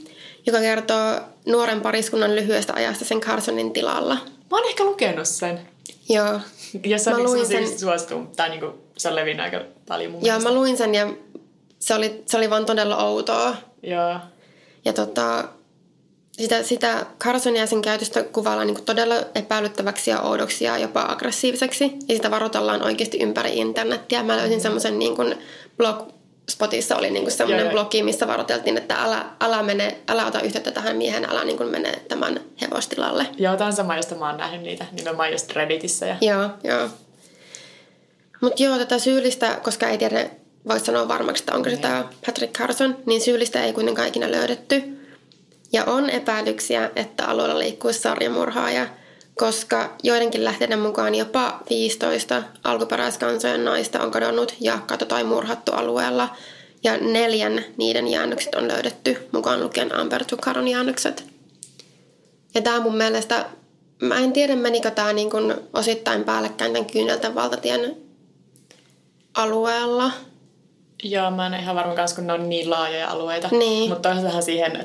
joka 0.46 0.60
kertoo 0.60 1.20
nuoren 1.46 1.80
pariskunnan 1.80 2.36
lyhyestä 2.36 2.72
ajasta 2.74 3.04
sen 3.04 3.20
Carsonin 3.20 3.72
tilalla. 3.72 4.14
Mä 4.50 4.56
oon 4.56 4.68
ehkä 4.68 4.84
lukenut 4.84 5.26
sen. 5.26 5.60
Joo. 6.08 6.40
Ja 6.84 6.98
se, 6.98 7.10
mä 7.10 7.18
luin 7.18 7.46
sen. 7.46 7.66
Siis 7.66 7.80
suostuu, 7.80 8.26
tai 8.36 8.48
niinku, 8.48 8.78
se 8.96 9.08
on 9.08 9.16
levinnyt 9.16 9.44
aika 9.44 9.60
paljon 9.88 10.12
mun 10.12 10.20
Joo, 10.20 10.24
mielestä. 10.24 10.48
mä 10.48 10.54
luin 10.54 10.76
sen 10.76 10.94
ja 10.94 11.12
se 11.78 11.94
oli, 11.94 12.22
se 12.26 12.36
oli 12.36 12.50
vaan 12.50 12.66
todella 12.66 12.96
outoa. 12.96 13.56
Joo. 13.82 14.16
Ja 14.84 14.92
tota, 14.92 15.44
sitä, 16.42 16.62
sitä 16.62 17.06
Carsonia 17.20 17.62
ja 17.62 17.66
sen 17.66 17.82
käytöstä 17.82 18.22
kuvaillaan 18.22 18.66
niin 18.66 18.84
todella 18.84 19.14
epäilyttäväksi 19.34 20.10
ja 20.10 20.20
oudoksi 20.20 20.64
ja 20.64 20.78
jopa 20.78 21.06
aggressiiviseksi. 21.08 21.92
Ja 22.08 22.16
sitä 22.16 22.30
varoitellaan 22.30 22.82
oikeasti 22.82 23.18
ympäri 23.18 23.58
internettiä. 23.58 24.22
Mä 24.22 24.36
löysin 24.36 24.60
semmoisen 24.60 24.98
niin 24.98 25.14
blog, 25.76 26.08
Spotissa 26.50 26.96
oli 26.96 27.10
niin 27.10 27.30
semmoinen 27.30 27.70
blogi, 27.70 28.02
missä 28.02 28.26
varoiteltiin, 28.26 28.76
että 28.76 28.94
älä, 28.94 29.24
älä, 29.40 29.62
mene, 29.62 29.98
älä 30.08 30.26
ota 30.26 30.40
yhteyttä 30.40 30.70
tähän 30.70 30.96
miehen, 30.96 31.24
älä 31.24 31.44
niin 31.44 31.70
mene 31.70 31.92
tämän 32.08 32.40
hevostilalle. 32.60 33.26
Joo, 33.38 33.56
tämä 33.56 33.66
on 33.66 33.72
sama, 33.72 33.96
josta 33.96 34.14
mä 34.14 34.26
oon 34.26 34.36
nähnyt 34.36 34.62
niitä, 34.62 34.84
nimenomaan 34.92 35.32
just 35.32 35.52
Redditissä. 35.52 36.06
Ja... 36.06 36.16
Joo, 36.20 36.50
joo. 36.64 36.88
Mutta 38.40 38.62
joo, 38.62 38.78
tätä 38.78 38.98
syyllistä, 38.98 39.60
koska 39.62 39.88
ei 39.88 39.98
tiedä, 39.98 40.30
voisi 40.68 40.84
sanoa 40.84 41.08
varmaksi, 41.08 41.42
että 41.42 41.54
onko 41.54 41.70
se 41.70 41.76
tämä 41.76 42.04
Patrick 42.26 42.52
Carson, 42.52 42.96
niin 43.06 43.20
syyllistä 43.20 43.64
ei 43.64 43.72
kuitenkaan 43.72 44.08
ikinä 44.08 44.30
löydetty. 44.30 44.99
Ja 45.72 45.84
on 45.84 46.10
epäilyksiä, 46.10 46.90
että 46.96 47.26
alueella 47.26 47.58
liikkuisi 47.58 48.00
sarjamurhaaja, 48.00 48.86
koska 49.34 49.96
joidenkin 50.02 50.44
lähteiden 50.44 50.78
mukaan 50.78 51.14
jopa 51.14 51.60
15 51.70 52.42
alkuperäiskansojen 52.64 53.64
naista 53.64 54.00
on 54.02 54.10
kadonnut 54.10 54.54
ja 54.60 54.78
kato 54.86 55.04
tai 55.04 55.24
murhattu 55.24 55.72
alueella. 55.72 56.36
Ja 56.84 56.96
neljän 56.96 57.64
niiden 57.76 58.08
jäännökset 58.08 58.54
on 58.54 58.68
löydetty, 58.68 59.28
mukaan 59.32 59.60
lukien 59.60 59.94
Amber 59.94 60.24
Tukaron 60.24 60.68
jäännökset. 60.68 61.24
Ja 62.54 62.62
tämä 62.62 62.80
mun 62.80 62.96
mielestä, 62.96 63.46
mä 64.02 64.18
en 64.18 64.32
tiedä 64.32 64.56
menikö 64.56 64.90
tämä 64.90 65.12
niin 65.12 65.30
osittain 65.72 66.24
päällekkäin 66.24 66.72
tämän 66.72 66.90
kyyneltä 66.90 67.34
valtatien 67.34 67.96
alueella– 69.34 70.12
Joo, 71.02 71.30
mä 71.30 71.46
en 71.46 71.54
ihan 71.54 71.76
varma 71.76 71.94
kanssa, 71.94 72.16
kun 72.16 72.26
ne 72.26 72.32
on 72.32 72.48
niin 72.48 72.70
laajoja 72.70 73.10
alueita. 73.10 73.48
Niin. 73.50 73.90
Mutta 73.90 74.08
toisaalta 74.08 74.36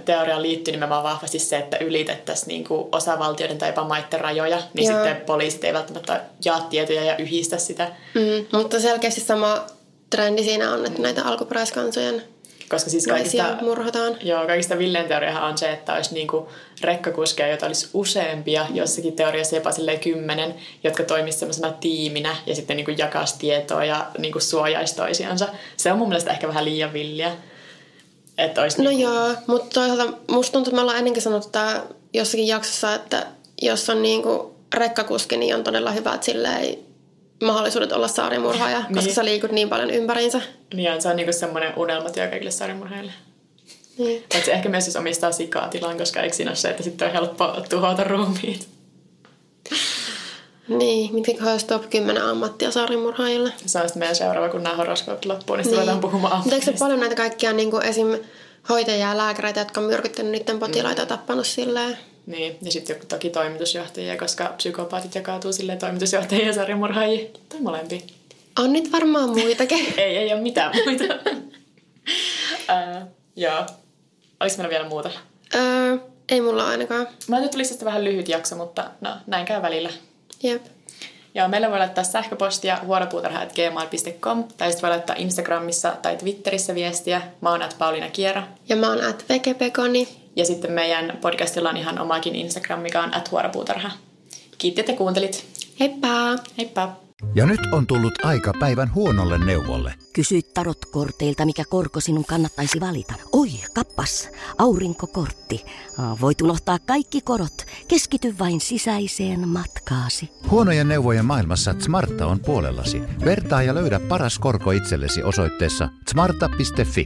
teoriaan 0.06 0.42
liittyy 0.42 0.56
liittyy 0.66 0.72
nimenomaan 0.72 1.04
vahvasti 1.04 1.40
se, 1.40 1.58
että 1.58 1.78
ylitettäisiin 1.78 2.48
niinku 2.48 2.90
osavaltioiden 2.92 3.58
tai 3.58 3.70
jopa 3.70 3.84
maiden 3.84 4.22
rajoja, 4.22 4.62
niin 4.74 4.90
Joo. 4.92 5.04
sitten 5.04 5.26
poliisit 5.26 5.64
ei 5.64 5.74
välttämättä 5.74 6.22
jaa 6.46 6.62
tietoja 6.62 7.04
ja 7.04 7.18
yhdistä 7.18 7.58
sitä. 7.58 7.92
Mm, 8.14 8.58
mutta 8.58 8.80
selkeästi 8.80 9.22
sama 9.22 9.66
trendi 10.10 10.44
siinä 10.44 10.74
on, 10.74 10.86
että 10.86 11.02
näitä 11.02 11.26
alkuperäiskansojen 11.26 12.24
koska 12.70 12.90
siis 12.90 13.08
kaikista, 13.08 13.58
murhataan. 13.62 14.18
Joo, 14.22 14.48
kaikista 14.48 14.78
villeen 14.78 15.08
teoriahan 15.08 15.44
on 15.44 15.58
se, 15.58 15.72
että 15.72 15.94
olisi 15.94 16.14
niinku 16.14 16.50
rekkakuskeja, 16.82 17.50
joita 17.50 17.66
olisi 17.66 17.90
useampia, 17.94 18.66
jossakin 18.74 19.16
teoriassa 19.16 19.56
jopa 19.56 19.70
kymmenen, 20.04 20.56
jotka 20.84 21.04
toimisivat 21.04 21.40
sellaisena 21.40 21.72
tiiminä 21.72 22.36
ja 22.46 22.56
sitten 22.56 22.78
niinku 22.78 22.92
jakaisi 22.92 23.36
tietoa 23.40 23.86
ja 23.86 24.12
niinku 24.18 24.40
suojaisi 24.40 24.96
toisiansa. 24.96 25.48
Se 25.78 25.92
on 25.92 25.98
mun 25.98 26.08
mielestä 26.08 26.32
ehkä 26.32 26.48
vähän 26.48 26.66
liian 26.66 26.94
villiä. 26.94 27.32
Että 28.38 28.62
olisi 28.62 28.84
no 28.84 28.90
niinku... 28.90 29.04
joo, 29.04 29.36
mutta 29.48 29.74
toisaalta 29.74 30.18
musta 30.28 30.54
tuntuu, 30.54 30.70
että 30.70 30.76
me 30.76 30.82
ollaan 30.82 30.98
ennenkin 30.98 31.22
sanottu 31.22 31.60
jossakin 32.14 32.48
jaksossa, 32.48 32.96
että 32.96 33.28
jos 33.62 33.90
on 33.90 34.02
niinku 34.02 34.56
rekkakuski, 34.74 35.38
niin 35.38 35.56
on 35.56 35.64
todella 35.64 35.92
hyvät 35.92 36.24
silleen 36.24 36.78
mahdollisuudet 37.44 37.92
olla 37.92 38.08
saarimurhaaja, 38.08 38.78
koska 38.88 39.02
Niin. 39.02 39.16
sä 39.16 39.26
liikut 39.26 39.52
niin 39.52 39.70
paljon 39.70 39.90
ympäriinsä. 39.90 40.42
Niin, 40.74 41.02
se 41.02 41.10
on 41.10 41.16
niinku 41.16 41.34
semmoinen 41.34 41.74
unelmatyö 41.78 42.28
kaikille 42.28 42.52
saarimurheille. 42.52 43.12
Niin. 43.98 44.24
Paitsi 44.32 44.52
ehkä 44.52 44.70
myös 44.70 44.86
jos 44.86 44.96
omistaa 44.96 45.32
sikatilan, 45.32 45.98
koska 45.98 46.22
eikö 46.22 46.36
siinä 46.36 46.52
ole 46.52 46.56
se, 46.56 46.70
että 46.70 46.84
sitten 46.84 47.08
on 47.08 47.14
helppo 47.14 47.48
tuhota 47.70 48.04
ruumiit. 48.04 48.68
Niin, 50.68 51.14
mitkä 51.14 51.52
olisi 51.52 51.66
top 51.66 51.90
10 51.90 52.24
ammattia 52.24 52.72
saarimurhaajille? 52.72 53.54
Se 53.66 53.80
on 53.80 53.88
sitten 53.88 54.00
meidän 54.00 54.16
seuraava, 54.16 54.50
kun 54.50 54.64
nämä 54.64 54.76
horoskoopit 54.76 55.26
loppuu, 55.26 55.56
niin 55.56 55.64
sitten 55.64 55.80
ruvetaan 55.80 56.02
puhumaan 56.02 56.38
Mutta 56.38 56.56
eikö 56.56 56.66
se 56.66 56.74
paljon 56.80 57.00
näitä 57.00 57.16
kaikkia 57.16 57.54
niin 57.54 57.72
kuin 57.72 57.86
esim. 57.86 58.08
hoitajia 58.70 59.10
ja 59.10 59.18
lääkäreitä, 59.18 59.60
jotka 59.60 59.82
on 59.82 59.88
myrkyttänyt 59.88 60.32
niiden 60.32 60.60
potilaita 60.60 61.02
ja 61.02 61.06
tappanut 61.06 61.48
silleen? 61.48 61.98
Niin, 62.26 62.58
ja 62.62 62.72
sitten 62.72 62.96
toki 63.08 63.30
toimitusjohtajia, 63.30 64.18
koska 64.18 64.54
psykopaatit 64.58 65.16
jakautuu 65.16 65.54
silleen 65.54 65.80
toimitusjohtajia 65.80 66.46
ja 66.46 66.54
sarjamurhaajia. 66.54 67.30
Tai 67.50 67.62
molempia. 67.62 68.00
On 68.60 68.74
nyt 68.74 68.92
varmaan 68.92 69.30
muitakin. 69.30 69.94
Ei, 69.98 70.18
ei 70.18 70.34
ole 70.34 70.42
mitään 70.42 70.72
muita. 70.86 71.04
uh, 71.14 73.08
joo. 73.36 73.66
Oliko 74.40 74.56
meillä 74.58 74.70
vielä 74.70 74.90
muuta? 74.90 75.10
öö, 75.56 75.98
ei 76.30 76.42
mulla 76.42 76.68
ainakaan. 76.68 77.08
Mä 77.28 77.38
että 77.38 77.50
tulisi 77.50 77.70
tästä 77.70 77.86
vähän 77.86 78.04
lyhyt 78.04 78.30
jakso, 78.30 78.56
mutta 78.56 78.92
no, 79.02 79.10
näin 79.28 79.46
käy 79.46 79.62
välillä. 79.62 79.90
Jep. 80.44 80.66
Joo, 81.36 81.48
meillä 81.48 81.70
voi 81.70 81.80
laittaa 81.80 82.04
sähköpostia 82.04 82.78
huoropuutarha.gmail.com 82.86 84.44
tai 84.44 84.72
sitten 84.72 84.82
voi 84.82 84.90
laittaa 84.90 85.16
Instagramissa 85.20 85.94
tai 86.02 86.18
Twitterissä 86.18 86.76
viestiä. 86.76 87.22
Mä 87.42 87.50
oon 87.50 87.62
at 87.62 87.76
Pauliina 87.80 88.10
Kiera. 88.10 88.44
Ja 88.70 88.76
mä 88.76 88.90
oon 88.90 89.04
at 89.04 89.26
Vekepekoni. 89.30 90.25
Ja 90.36 90.46
sitten 90.46 90.72
meidän 90.72 91.18
podcastilla 91.22 91.70
on 91.70 91.78
ihan 91.78 92.00
omakin 92.00 92.36
Instagram, 92.36 92.80
mikä 92.80 93.04
on 93.04 93.16
at 93.16 93.32
huoropuutarha. 93.32 93.92
Kiitti, 94.58 94.82
että 94.82 94.94
kuuntelit. 94.94 95.46
Heippa! 95.80 96.36
Heippa! 96.58 97.06
Ja 97.36 97.46
nyt 97.46 97.60
on 97.72 97.88
tullut 97.88 98.26
aika 98.26 98.54
päivän 98.60 98.94
huonolle 98.94 99.46
neuvolle. 99.46 99.94
Kysy 100.14 100.42
tarotkorteilta, 100.54 101.46
mikä 101.46 101.64
korko 101.70 102.00
sinun 102.00 102.26
kannattaisi 102.26 102.80
valita. 102.80 103.14
Oi, 103.32 103.50
kappas, 103.76 104.30
aurinkokortti. 104.58 105.66
Voit 106.22 106.42
unohtaa 106.42 106.80
kaikki 106.80 107.22
korot. 107.22 107.66
Keskity 107.88 108.36
vain 108.40 108.62
sisäiseen 108.62 109.48
matkaasi. 109.48 110.30
Huonojen 110.50 110.88
neuvojen 110.88 111.26
maailmassa 111.26 111.76
Smarta 111.80 112.28
on 112.28 112.40
puolellasi. 112.40 113.02
Vertaa 113.26 113.64
ja 113.64 113.76
löydä 113.76 114.00
paras 114.00 114.40
korko 114.40 114.72
itsellesi 114.72 115.24
osoitteessa 115.24 115.90
smarta.fi. 116.10 117.06